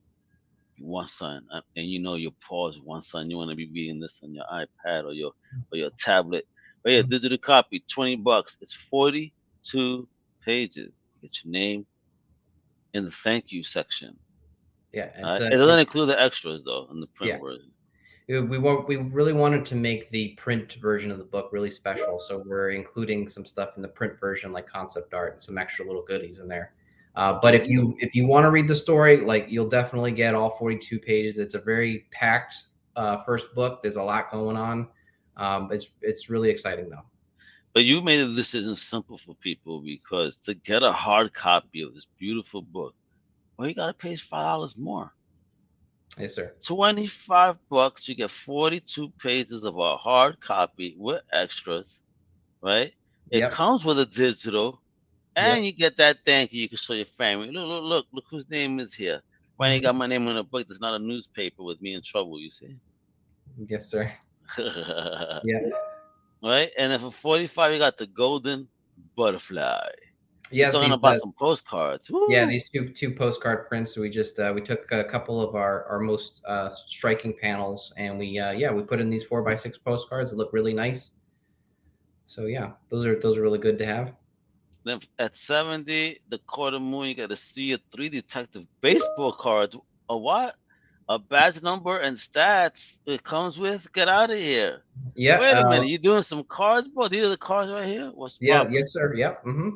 [0.80, 4.00] want something, uh, and you know your pause one something, you want to be reading
[4.00, 5.32] this on your iPad or your
[5.72, 6.46] or your tablet,
[6.84, 8.58] or your digital copy, twenty bucks.
[8.62, 10.08] It's forty-two
[10.44, 10.92] pages.
[11.22, 11.86] Get your name
[12.94, 14.18] in the thank you section.
[14.94, 17.40] Yeah, Uh, a- it doesn't include the extras though in the print Yeah.
[17.40, 17.72] version.
[18.50, 22.18] we want we really wanted to make the print version of the book really special
[22.20, 25.86] so we're including some stuff in the print version like concept art and some extra
[25.86, 26.74] little goodies in there
[27.16, 30.34] uh, but if you if you want to read the story like you'll definitely get
[30.36, 32.56] all 42 pages it's a very packed
[32.96, 34.88] uh, first book there's a lot going on
[35.38, 37.04] um, it's it's really exciting though
[37.74, 41.94] But you made the decision simple for people because to get a hard copy of
[41.94, 42.96] this beautiful book,
[43.58, 45.12] well, you got to pay five dollars more.
[46.18, 46.56] Yes, sir.
[46.66, 52.00] 25 bucks, you get 42 pages of a hard copy with extras,
[52.62, 52.94] right?
[53.32, 53.52] It Yep.
[53.52, 54.82] comes with a digital,
[55.36, 55.66] and Yep.
[55.66, 56.62] you get that thank you.
[56.62, 57.52] You can show your family.
[57.52, 59.22] Look, look, look, look whose name is here.
[59.58, 60.68] Why ain't you got my name on a book?
[60.68, 62.76] There's not a newspaper with me in trouble, you see?
[63.68, 64.12] Yes, sir.
[64.58, 65.60] yeah.
[66.44, 66.72] Right?
[66.78, 68.68] And then for 45, you got the golden
[69.16, 69.88] butterfly.
[70.52, 72.12] Yeah, talking these, about uh, some postcards.
[72.30, 73.98] yeah, these two two postcard prints.
[73.98, 78.20] We just uh, we took a couple of our our most uh, striking panels, and
[78.20, 80.30] we uh, yeah we put in these four by six postcards.
[80.30, 81.12] that look really nice.
[82.28, 84.14] So yeah, those are those are really good to have.
[84.86, 89.76] Then at 70, the quarter moon, you got to see a three detective baseball card.
[90.10, 90.56] A what?
[91.10, 93.92] A badge number and stats it comes with.
[93.94, 94.84] Get out of here.
[95.16, 95.40] Yeah.
[95.40, 95.88] Wait a uh, minute.
[95.88, 97.08] You doing some cards, bro?
[97.08, 98.12] These are the cards right here?
[98.14, 98.68] What's Yeah.
[98.70, 99.14] Yes, sir.
[99.16, 99.44] Yep.
[99.44, 99.70] Mm-hmm.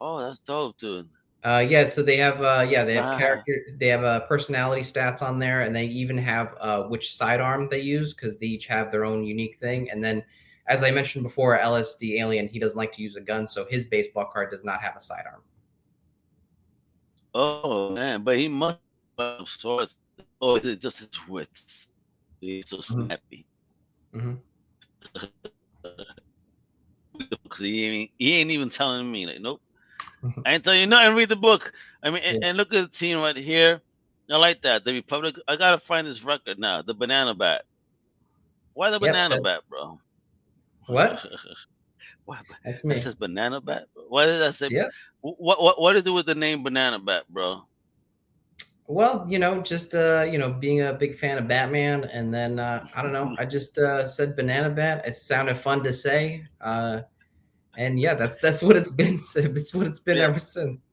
[0.00, 1.08] Oh, that's dope, dude.
[1.44, 1.86] Uh, yeah.
[1.86, 3.18] So they have uh, yeah they have Wow.
[3.18, 7.68] character they have uh, personality stats on there, and they even have uh, which sidearm
[7.70, 9.90] they use because they each have their own unique thing.
[9.90, 10.22] And then,
[10.68, 13.64] as I mentioned before, Ellis the alien he doesn't like to use a gun, so
[13.64, 15.42] his baseball card does not have a sidearm.
[17.34, 18.22] Oh, man.
[18.22, 18.78] But he must
[19.18, 19.96] have swords.
[20.40, 21.88] Oh, it's just his wits.
[22.40, 23.06] He's so Mhm.
[23.06, 23.46] snappy.
[24.14, 24.40] Mhm.
[27.42, 29.60] Because he ain't, he ain't even telling me, like, nope.
[30.22, 30.42] Mhm.
[30.46, 31.14] I ain't telling you nothing.
[31.16, 31.72] Read the book.
[32.02, 32.48] I mean, and, Yeah.
[32.48, 33.82] and look at the team right here.
[34.30, 34.84] I like that.
[34.84, 35.36] The Republic.
[35.48, 36.82] I gotta find this record now.
[36.82, 37.64] The banana bat.
[38.74, 39.98] Why the Yep, banana bat, bro?
[40.88, 41.24] What?
[42.24, 42.40] Why?
[42.64, 43.84] That's It says banana bat.
[44.08, 44.68] Why did I say?
[44.70, 44.90] Yep.
[45.20, 47.62] What what what to do with the name banana bat, bro?
[48.86, 52.58] Well, you know, just uh, you know, being a big fan of Batman, and then
[52.58, 55.06] uh, I don't know, I just uh, said banana bat.
[55.06, 57.02] It sounded fun to say, uh,
[57.76, 59.20] and yeah, that's that's what it's been.
[59.36, 60.24] It's what it's been Yeah.
[60.24, 60.88] ever since.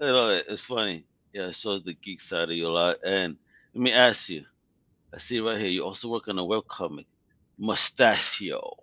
[0.00, 1.04] You know, it's funny.
[1.32, 2.96] Yeah, it shows the geek side of you a lot.
[3.04, 3.36] And
[3.74, 4.44] let me ask you.
[5.12, 5.68] I see right here.
[5.68, 7.06] You also work on a webcomic,
[7.58, 8.76] Mustachio.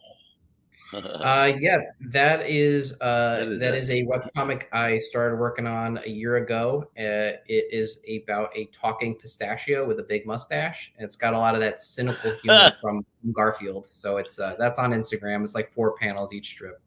[0.93, 3.78] Uh, yeah, that is uh, What is that that?
[3.78, 6.84] is a webcomic I started working on a year ago.
[6.97, 10.93] Uh, it is about a talking pistachio with a big mustache.
[10.97, 13.86] And it's got a lot of that cynical humor from Garfield.
[13.86, 15.43] So it's uh, that's on Instagram.
[15.43, 16.82] It's like four panels each strip.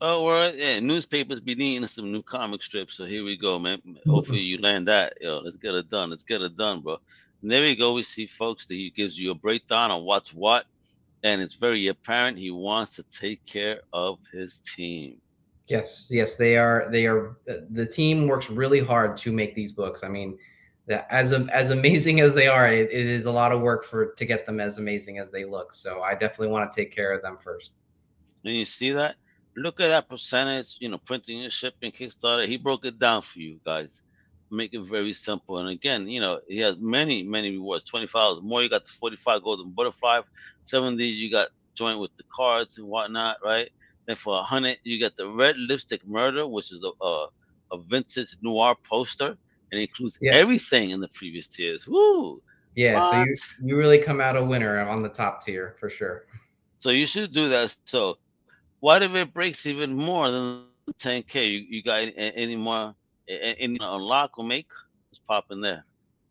[0.00, 0.80] Oh, well, yeah.
[0.80, 3.80] Newspapers be needing some new comic strips, so here we go, man.
[4.06, 5.14] Hopefully you land that.
[5.20, 6.10] Yo, let's get it done.
[6.10, 6.98] Let's get it done, bro.
[7.42, 7.94] And there we go.
[7.94, 10.66] We see folks that he gives you a breakdown on what's what,
[11.24, 15.16] and it's very apparent he wants to take care of his team.
[15.66, 16.86] Yes, yes, they are.
[16.90, 17.38] They are.
[17.46, 20.04] The team works really hard to make these books.
[20.04, 20.38] I mean,
[21.08, 24.24] as as amazing as they are, it, it is a lot of work for to
[24.26, 25.72] get them as amazing as they look.
[25.72, 27.72] So I definitely want to take care of them first.
[28.44, 29.16] And you see that?
[29.56, 32.46] Look at that percentage, you know, printing and shipping, Kickstarter.
[32.46, 34.02] He broke it down for you guys.
[34.54, 35.58] Make it very simple.
[35.58, 37.84] And again, you know, he has many, many rewards.
[37.84, 40.20] 25 more, you got the 45 golden butterfly.
[40.64, 43.68] 70, you got joint with the cards and whatnot, right?
[44.06, 47.26] Then for 100, you got the red lipstick murder, which is a, a,
[47.72, 49.36] a vintage noir poster.
[49.72, 50.32] And it includes Yeah.
[50.32, 51.86] everything in the previous tiers.
[51.88, 52.40] Woo!
[52.74, 56.24] Yeah, so you you really come out a winner on the top tier for sure.
[56.80, 57.70] So you should do that.
[57.70, 58.02] So
[58.80, 60.44] what if it breaks even more than
[61.00, 61.50] 10k?
[61.52, 62.94] You, you got any, any more
[63.28, 64.68] a- a- any unlock or make?
[65.10, 65.84] Just pop in there.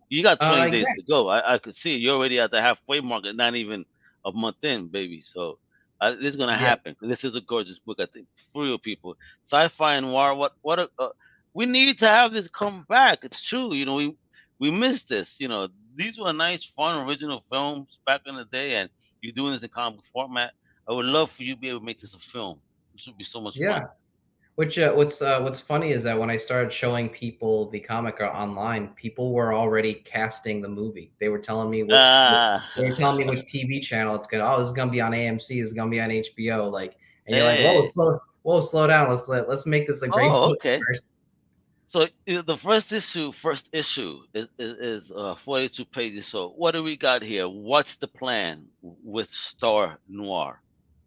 [0.10, 0.96] You got 20 Uh, days yeah.
[0.96, 1.30] to go.
[1.30, 3.86] I, I could see you're already at the halfway mark, and not even
[4.26, 5.22] a month in, baby.
[5.22, 5.60] So
[6.02, 6.58] uh, this is gonna Yeah.
[6.58, 6.96] happen.
[7.02, 9.16] This is a gorgeous book, I think, for real people.
[9.46, 10.36] Sci-fi and noir.
[10.36, 11.10] What what a, uh,
[11.54, 13.20] we need to have this come back.
[13.24, 13.74] It's true.
[13.74, 14.16] You know, we
[14.60, 15.40] we missed this.
[15.40, 18.90] You know, these were nice, fun, original films back in the day, and
[19.22, 20.52] you're doing this in comic format.
[20.88, 22.62] I would love for you to be able to make this a film.
[22.94, 23.80] This would be so much Yeah.
[23.80, 23.88] fun.
[24.56, 28.22] Which uh, what's uh, what's funny is that when I started showing people the comic
[28.22, 31.12] uh, online, people were already casting the movie.
[31.20, 32.64] They were telling me which Ah.
[32.78, 34.46] they were telling me which TV channel it's gonna.
[34.46, 35.48] Oh, this is gonna be on AMC.
[35.60, 36.70] This is gonna be on HBO.
[36.72, 39.10] Like, and you're like, whoa, slow, whoa, slow down.
[39.10, 40.80] Let's let, let's make this a great Oh, okay.
[40.88, 41.10] first.
[41.88, 46.28] So uh, the first issue, first issue is, is, is uh, 42 pages.
[46.28, 47.48] So what do we got here?
[47.48, 50.60] What's the plan with Star Noir?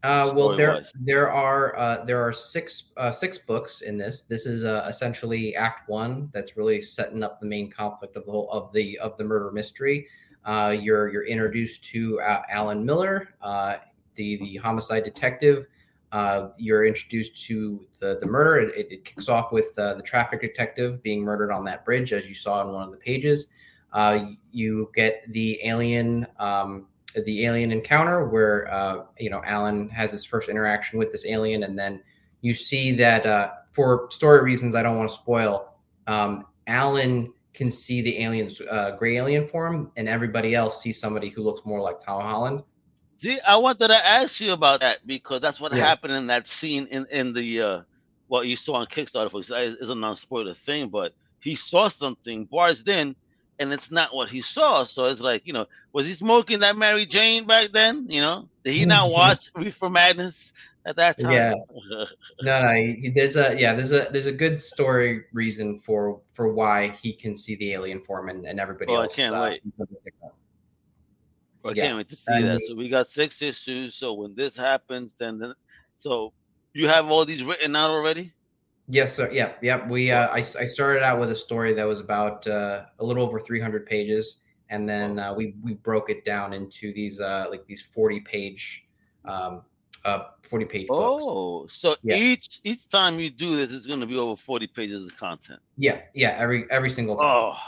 [0.03, 4.23] Uh, well, there there are uh, there are six uh, six books in this.
[4.23, 6.31] This is uh, essentially Act One.
[6.33, 9.51] That's really setting up the main conflict of the whole of the of the murder
[9.51, 10.07] mystery.
[10.45, 13.77] Uh, you're you're introduced to uh, Alan Miller, uh,
[14.15, 15.67] the the homicide detective.
[16.13, 18.61] Uh, you're introduced to the the murder.
[18.61, 22.29] It, it kicks off with uh, the traffic detective being murdered on that bridge, as
[22.29, 23.49] you saw in one of the pages.
[23.93, 26.27] Uh, you get the alien.
[26.39, 26.87] Um,
[27.25, 31.63] the alien encounter where uh, you know Alan has his first interaction with this alien,
[31.63, 32.03] and then
[32.43, 35.75] you see that uh, for story reasons, I don't want to spoil.
[36.07, 41.31] Um, Alan can see the alien's uh, gray alien form, and everybody else sees somebody
[41.31, 42.63] who looks more like Tom Holland.
[43.19, 45.85] See, I wanted to ask you about that because that's what Yeah.
[45.87, 47.83] happened in that scene in in the uh,
[48.29, 49.31] what you saw on Kickstarter.
[49.31, 53.17] For is a non-spoiler thing, but he saw something barged in,
[53.59, 54.85] and it's not what he saw.
[54.85, 58.07] So it's like, you know, was he smoking that Mary Jane back then?
[58.09, 60.53] You know, did he not watch Reefer Madness
[60.85, 61.33] at that time?
[61.33, 61.55] Yeah.
[62.42, 66.53] No, no, he, there's a yeah, there's a there's a good story reason for for
[66.53, 69.62] why he can see the alien form and, and everybody Oh, I can't uh, wait.
[69.64, 69.90] different.
[71.64, 71.85] I Yeah.
[71.87, 72.61] can't wait to see that.
[72.66, 73.95] So we got six issues.
[73.97, 75.55] So when this happens, then, then
[75.99, 76.33] so
[76.75, 78.33] you have all these written out already.
[78.88, 79.29] Yes, sir.
[79.33, 79.87] Yeah, yeah.
[79.88, 83.22] We uh, I, I started out with a story that was about uh, a little
[83.22, 84.37] over 300 pages,
[84.70, 88.85] and then uh, we we broke it down into these uh, like these 40 page,
[89.25, 89.62] um,
[90.05, 91.25] uh, 40 page books.
[91.27, 92.16] Oh, so Yeah.
[92.16, 95.59] each each time you do this, it's going to be over forty pages of content.
[95.77, 96.37] Yeah, yeah.
[96.38, 97.27] Every every single time.
[97.27, 97.59] Oh,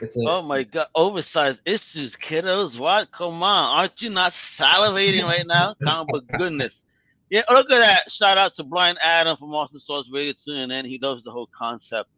[0.00, 0.86] It's a, oh my God!
[0.94, 2.78] Oversized issues, kiddos.
[2.78, 3.10] What?
[3.10, 3.78] Come on!
[3.78, 5.74] Aren't you not salivating right now?
[5.82, 6.84] Comic book goodness.
[7.30, 8.10] Yeah, look at that!
[8.10, 10.84] Shout out to Brian Adam from Austin Source Radio tuning in.
[10.84, 12.10] He loves the whole concept.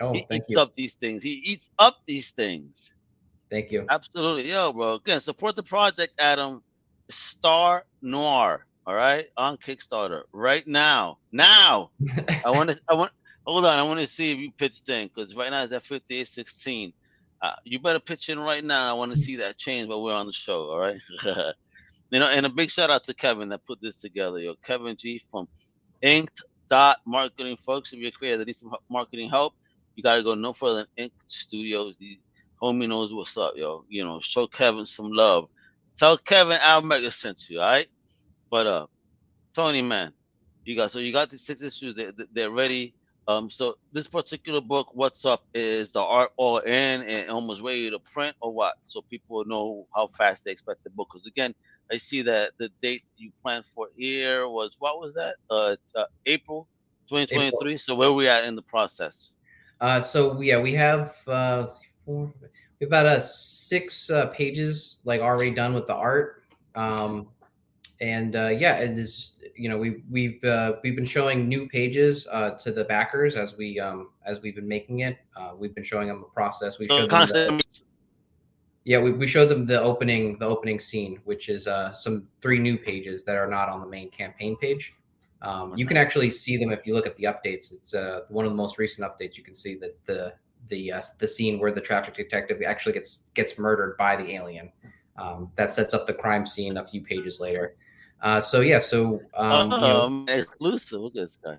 [0.00, 1.22] oh, he thank eats you, up these things.
[1.24, 2.94] He eats up these things.
[3.50, 3.84] thank you.
[3.90, 4.94] Absolutely, yo, bro.
[4.94, 6.62] Again, support the project, Adam.
[7.10, 11.18] Star Noir, all right, on Kickstarter right now.
[11.32, 11.90] Now,
[12.44, 12.80] I want to.
[12.88, 13.10] I want.
[13.46, 15.82] Hold on, I want to see if you pitched in because right now it's at
[15.82, 16.92] fifty-eight sixteen.
[17.42, 18.88] Uh, you better pitch in right now.
[18.88, 20.70] I want to see that change while we're on the show.
[20.70, 21.00] All right.
[22.10, 24.38] you know, and a big shout out to Kevin that put this together.
[24.40, 25.48] Yo, Kevin G from
[26.02, 27.92] Inked Dot Marketing, folks.
[27.92, 29.54] If you're a creator that needs some marketing help,
[29.96, 31.96] you gotta go no further than Ink Studios.
[32.00, 32.18] The
[32.62, 33.84] homie knows what's up, yo.
[33.88, 35.46] You know, show Kevin some love.
[35.98, 37.88] Tell Kevin Al Mega sent you, all right?
[38.50, 38.86] But uh,
[39.54, 40.12] Tony, man,
[40.64, 41.94] you got so you got these six issues.
[41.96, 42.94] They, they- they're ready.
[43.28, 47.90] Um, so this particular book, what's up, is the art all in and almost ready
[47.90, 48.74] to print, or what?
[48.88, 51.08] So people know how fast they expect the book.
[51.12, 51.54] Because again,
[51.92, 55.36] I see that the date you planned for here was what was that?
[55.50, 56.68] Uh, uh April
[57.08, 57.76] 2023.
[57.76, 59.32] So where we at in the process?
[59.80, 61.66] Uh, so yeah, we have uh,
[62.04, 62.32] four,
[62.78, 66.44] we have about uh, six uh, pages like already done with the art.
[66.74, 67.28] Um,
[68.00, 72.26] and uh, yeah, it is you know we we've uh, we've been showing new pages
[72.30, 75.18] uh, to the backers as we um, as we've been making it.
[75.36, 76.78] Uh, we've been showing them the process.
[76.78, 77.64] We So showed them the,
[78.84, 82.58] yeah we, we showed them the opening the opening scene, which is uh, some three
[82.58, 84.94] new pages that are not on the main campaign page.
[85.42, 87.72] Um, you can actually see them if you look at the updates.
[87.72, 89.36] It's uh, one of the most recent updates.
[89.36, 90.34] You can see that the
[90.68, 94.70] the uh, the scene where the traffic detective actually gets gets murdered by the alien.
[95.16, 97.76] Um, that sets up the crime scene a few pages later.
[98.22, 101.00] Uh, so yeah, so um, you know, um, exclusive.
[101.00, 101.56] Look at this guy.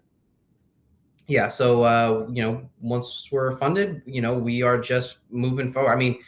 [1.27, 5.91] yeah, so uh, you know, once we're funded, you know, we are just moving forward.
[5.91, 6.19] I mean,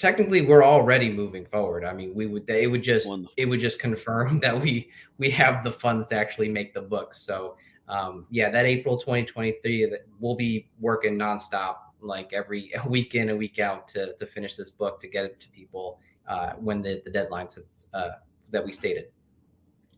[0.00, 1.84] technically, we're already moving forward.
[1.84, 3.34] I mean, we would it would just Wonderful.
[3.36, 7.14] it would just confirm that we we have the funds to actually make the book.
[7.14, 7.56] So
[7.88, 13.38] um, yeah, that April 2023, that we'll be working nonstop, like every week in and
[13.38, 17.02] week out to to finish this book to get it to people uh, when the
[17.04, 17.58] the deadlines
[17.94, 18.08] uh,
[18.50, 19.06] that we stated.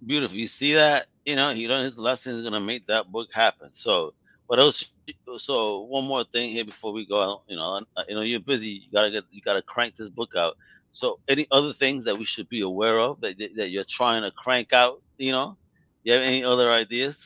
[0.05, 0.37] Beautiful.
[0.37, 1.07] You see that?
[1.25, 2.35] You know, he learned his lesson.
[2.35, 3.71] He's gonna make that book happen.
[3.73, 4.15] So,
[4.53, 4.85] what else?
[5.39, 7.23] So, one more thing here before we go.
[7.23, 8.69] out, You know, you know, you're busy.
[8.69, 9.25] You gotta get.
[9.31, 10.57] You gotta crank this book out.
[10.91, 14.31] So, any other things that we should be aware of that that you're trying to
[14.33, 15.03] crank out?
[15.17, 15.57] You know,
[16.05, 17.17] you have any other ideas?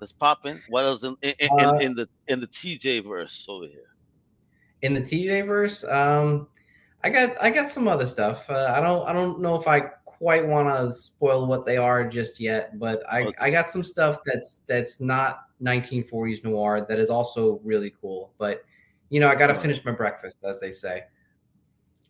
[0.00, 0.62] Let's pop in.
[0.70, 3.90] What else in in, in, Uh, in the in the TJ verse over here?
[4.80, 6.48] in the TJ verse, um,
[7.04, 8.48] I got I got some other stuff.
[8.48, 12.08] Uh, I don't I don't know if I quite want to spoil what they are
[12.08, 13.34] just yet, but I Okay.
[13.38, 18.32] I got some stuff that's that's not 1940s noir that is also really cool.
[18.38, 18.62] But
[19.08, 21.04] you know, I got to finish my breakfast, as they say.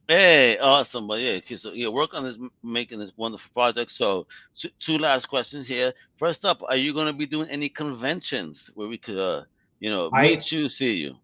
[0.08, 1.08] Hey, awesome!
[1.08, 3.90] But yeah, so yeah, work on this, making this wonderful project.
[3.90, 5.92] So, two, two last questions here.
[6.16, 9.42] First up, are you going to be doing any conventions where we could, uh,
[9.80, 11.16] you know, I- meet you, see you?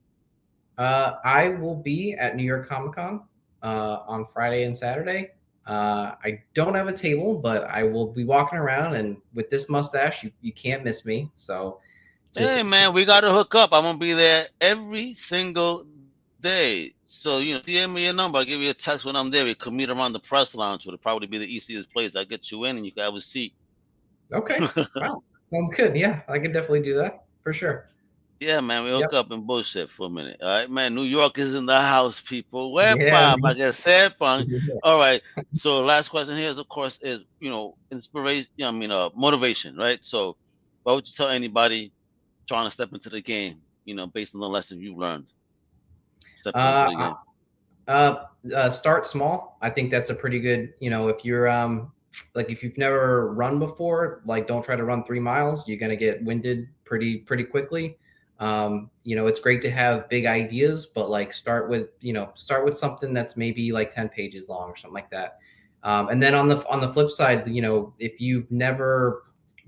[0.78, 3.22] Uh, I will be at New York Comic Con
[3.62, 5.30] uh, on Friday and Saturday.
[5.66, 9.68] Uh, I don't have a table, but I will be walking around, and with this
[9.68, 11.30] mustache, you, you can't miss me.
[11.36, 11.78] So,
[12.34, 13.70] hey, man, we got to hook up.
[13.72, 15.86] I'm gonna be there every single
[16.40, 16.92] day.
[17.06, 18.38] So you know, DM me your number.
[18.38, 19.44] I'll give you a text when I'm there.
[19.44, 20.86] We could meet around the press lounge.
[20.86, 22.16] It'll probably be the easiest place.
[22.16, 23.54] I get you in, and you can have a seat.
[24.32, 24.58] okay,
[24.96, 25.94] wow, sounds good.
[25.94, 27.86] Yeah, I can definitely do that for sure.
[28.42, 29.02] Yeah, man, we Yep.
[29.02, 30.38] hook up and bullshit for a minute.
[30.42, 30.96] All right, man.
[30.96, 32.72] New York is in the house, people.
[32.72, 33.44] Where Yeah, Bob?
[33.44, 34.50] I guess said punk.
[34.82, 35.22] All right.
[35.52, 38.50] So last question here is, of course, is you know inspiration.
[38.60, 40.00] I mean, uh, motivation, right?
[40.02, 40.36] So
[40.82, 41.92] what would you tell anybody
[42.48, 43.60] trying to step into the game?
[43.84, 45.26] You know, based on the lessons you've learned.
[46.52, 47.14] Uh,
[47.86, 48.24] uh,
[48.56, 49.56] uh, start small.
[49.62, 50.74] I think that's a pretty good.
[50.80, 51.92] You know, if you're um,
[52.34, 55.68] like if you've never run before, like don't try to run three miles.
[55.68, 57.98] You're gonna get winded pretty pretty quickly.
[58.42, 62.32] Um, you know, it's great to have big ideas, but like start with you know
[62.34, 65.38] start with something that's maybe like ten pages long or something like that.
[65.84, 69.22] Um, and then on the on the flip side, you know, if you've never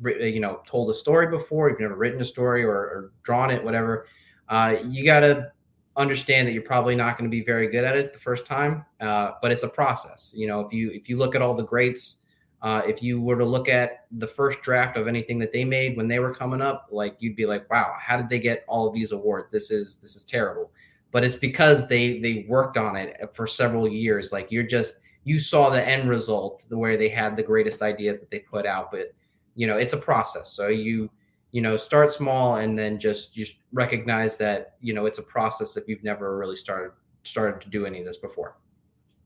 [0.04, 3.62] you know told a story before, you've never written a story or, or drawn it,
[3.62, 4.08] whatever,
[4.48, 5.52] uh, you gotta
[5.96, 8.84] understand that you're probably not going to be very good at it the first time.
[9.00, 10.32] Uh, but it's a process.
[10.34, 12.16] You know, if you if you look at all the greats
[12.64, 15.98] uh, if you were to look at the first draft of anything that they made
[15.98, 18.88] when they were coming up, like you'd be like, "Wow, how did they get all
[18.88, 19.52] of these awards?
[19.52, 20.72] This is this is terrible."
[21.12, 24.32] But it's because they they worked on it for several years.
[24.32, 28.18] Like you're just you saw the end result, the where they had the greatest ideas
[28.20, 28.90] that they put out.
[28.90, 29.12] But
[29.54, 30.50] you know, it's a process.
[30.54, 31.10] So you
[31.52, 35.76] you know start small and then just just recognize that you know it's a process
[35.76, 36.92] if you've never really started
[37.24, 38.56] started to do any of this before.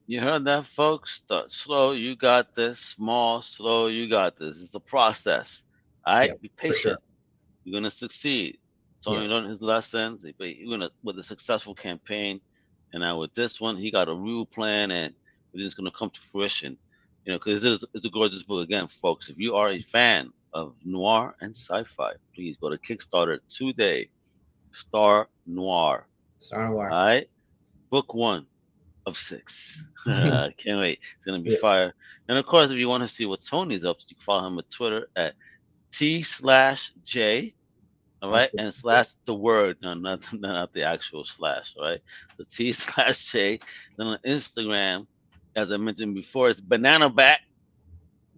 [0.09, 1.17] You heard that, folks?
[1.17, 1.93] Start slow.
[1.93, 2.79] You got this.
[2.79, 3.89] Small, slow.
[3.89, 4.57] You got this.
[4.57, 5.63] It's a process.
[6.07, 6.31] All right.
[6.31, 6.81] Yep, Be patient.
[6.81, 6.97] Sure.
[7.65, 8.57] You're gonna succeed.
[9.05, 9.29] Tony yes.
[9.29, 10.25] learned his lessons.
[10.39, 12.41] You're gonna with a successful campaign,
[12.95, 15.13] and now with this one, he got a real plan, and
[15.53, 16.79] it's gonna come to fruition.
[17.27, 19.29] You know, because it's, it's a gorgeous book again, folks.
[19.29, 24.09] If you are a fan of noir and sci-fi, please go to Kickstarter today.
[24.73, 26.07] Star Noir.
[26.39, 26.89] Star Noir.
[26.89, 27.29] All right.
[27.91, 28.47] Book one
[29.09, 29.85] of six.
[30.05, 31.01] Can't wait.
[31.03, 31.59] It's gonna be yeah.
[31.61, 31.95] fire.
[32.29, 34.47] And of course, if you want to see what Tony's up to, you can follow
[34.47, 35.35] him on Twitter at
[35.93, 37.55] T slash J.
[38.21, 42.01] All right, and slash the word, no, not, not the actual slash, all right?
[42.37, 43.61] The T slash J.
[43.97, 45.07] Then on Instagram,
[45.55, 47.41] as I mentioned before, it's Banana Bat.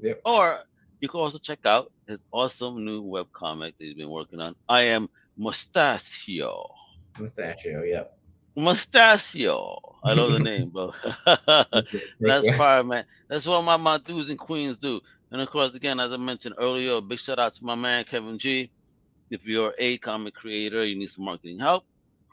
[0.01, 0.21] Yep.
[0.25, 0.61] Or
[1.01, 4.55] you can also check out his awesome new web comic that he's been working on.
[4.69, 6.71] I am Mustachio.
[7.19, 8.20] Mustachio, yep.
[8.61, 9.79] Mustachio.
[10.05, 10.93] I love the name, bro.
[12.25, 13.05] That's fire, man.
[13.29, 15.01] That's what my, my dudes in Queens do.
[15.33, 18.05] And of course, again, as I mentioned earlier, a big shout out to my man
[18.05, 18.71] Kevin G.
[19.31, 21.85] If you're a comic creator, you need some marketing help,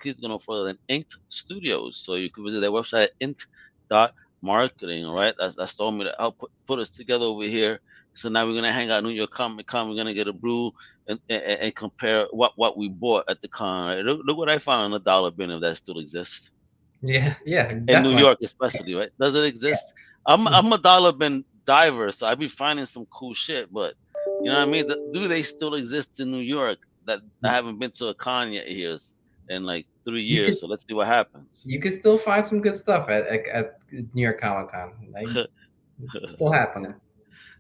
[0.02, 2.02] please go no further than Inked Studios.
[2.04, 5.06] So you can visit their website at inked.marketing.
[5.06, 7.80] All right, that's that's told me to help put, put us together over here.
[8.18, 9.90] So now we're gonna hang out New York Comic Con.
[9.90, 10.74] We're gonna get a brew
[11.08, 13.88] and, and, and compare what, what we bought at the con.
[13.88, 14.04] Right?
[14.04, 16.52] Look, look, what I found on the dollar bin if that still exists.
[17.02, 17.70] Yeah, yeah.
[17.70, 19.12] In New York, especially, right?
[19.20, 19.84] Does it exist?
[19.86, 20.34] Yeah.
[20.34, 20.54] I'm mm-hmm.
[20.54, 23.72] I'm a dollar bin diver, so I be finding some cool shit.
[23.72, 23.94] But
[24.42, 24.88] you know what I mean?
[25.14, 26.80] Do they still exist in New York?
[27.06, 27.46] That I mm-hmm.
[27.48, 28.98] haven't been to a con yet here
[29.50, 30.50] in like three years.
[30.50, 31.64] Could, so let's see what happens.
[31.66, 34.94] You can still find some good stuff at at, at New York Comic Con.
[35.12, 35.30] Like,
[36.26, 36.96] still happening.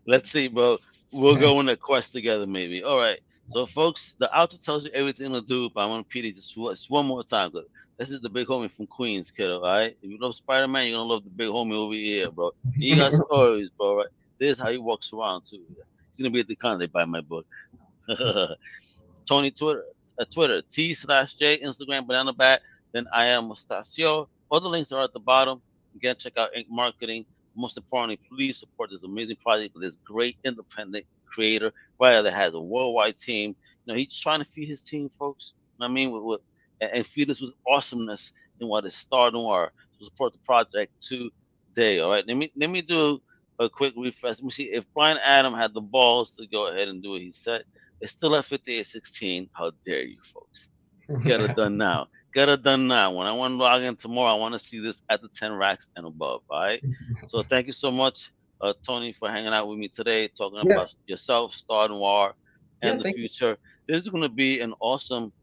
[0.07, 0.77] Let's see, bro.
[1.11, 2.81] We'll go on a quest together, maybe.
[2.81, 3.19] All right.
[3.51, 6.35] So, folks, the author tells you everything to do, but I want to repeat it
[6.35, 7.51] just, just one more time.
[7.97, 9.59] This is the big homie from Queens, kiddo.
[9.59, 9.97] All right.
[10.01, 12.51] If you love Spider Man, you're gonna love the big homie over here, bro.
[12.73, 13.97] He got stories, bro.
[13.97, 14.07] Right.
[14.39, 15.63] This is how he walks around too.
[16.11, 16.79] He's gonna be at the con.
[16.79, 17.45] They buy my book.
[19.27, 19.83] Tony Twitter,
[20.19, 22.61] uh, Twitter T slash J, Instagram Banana Bat.
[22.93, 24.29] Then I am Mustachio.
[24.49, 25.61] All the links are at the bottom.
[25.95, 27.25] Again, check out Ink Marketing
[27.57, 32.21] most importantly, please support this amazing project with this great independent creator, right?
[32.21, 33.55] That has a worldwide team.
[33.85, 35.53] You know, he's trying to feed his team, folks.
[35.77, 36.41] You know I mean, with, with
[36.79, 41.99] and feed us with awesomeness in what is Star Noir to support the project today.
[41.99, 43.19] All right, let me let me do
[43.59, 44.37] a quick refresh.
[44.37, 47.21] Let me see if Brian Adam had the balls to go ahead and do what
[47.21, 47.63] he said.
[47.99, 49.49] It's still at 58-16.
[49.53, 50.69] How dare you, folks?
[51.23, 52.07] Get it done now
[52.37, 53.11] get it done now.
[53.11, 55.53] When I want to log in tomorrow, I want to see this at the 10
[55.53, 56.41] racks and above.
[56.49, 56.83] All right.
[57.29, 58.31] so thank you so much,
[58.61, 60.75] uh, Tony, for hanging out with me today, talking yeah.
[60.75, 62.35] about yourself, Star Noir,
[62.83, 63.49] and yeah, the future.
[63.49, 63.95] You.
[63.95, 65.33] This is going to be an awesome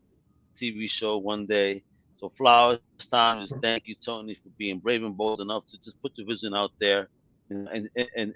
[0.57, 1.82] TV show one day.
[2.18, 2.78] So flowers
[3.11, 6.28] time is thank you, Tony, for being brave and bold enough to just put your
[6.28, 7.09] vision out there
[7.51, 8.34] and and, and,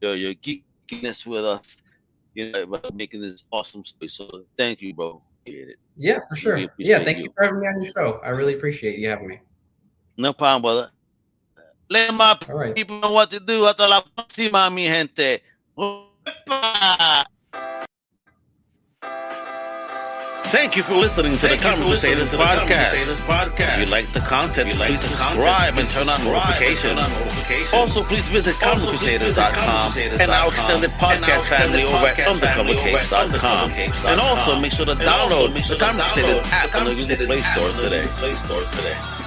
[0.00, 1.82] your, your geekiness with us,
[2.34, 4.14] you know, making this awesome space.
[4.14, 5.76] So thank you, bro appreciate it.
[5.96, 6.58] Yeah, for sure.
[6.78, 7.24] Yeah, thank you.
[7.24, 8.20] you for having me on your show.
[8.24, 9.40] I really appreciate you having me.
[10.16, 10.90] No problem, brother.
[11.90, 12.74] Let my right.
[12.74, 13.64] people know what to do.
[13.64, 15.42] Hasta la próxima, mi gente.
[20.52, 22.92] Thank you for listening to Thank the Crusaders podcast.
[23.24, 23.58] podcast.
[23.58, 27.72] If you like the content, you like please subscribe and turn on notifications.
[27.72, 33.70] Also, please visit ComicCrusaders.com and our extended podcast family over at UndercoverCapes.com.
[33.70, 37.26] And also, make sure to download the Comic Crusaders app on the Google
[38.18, 39.21] Play Store today.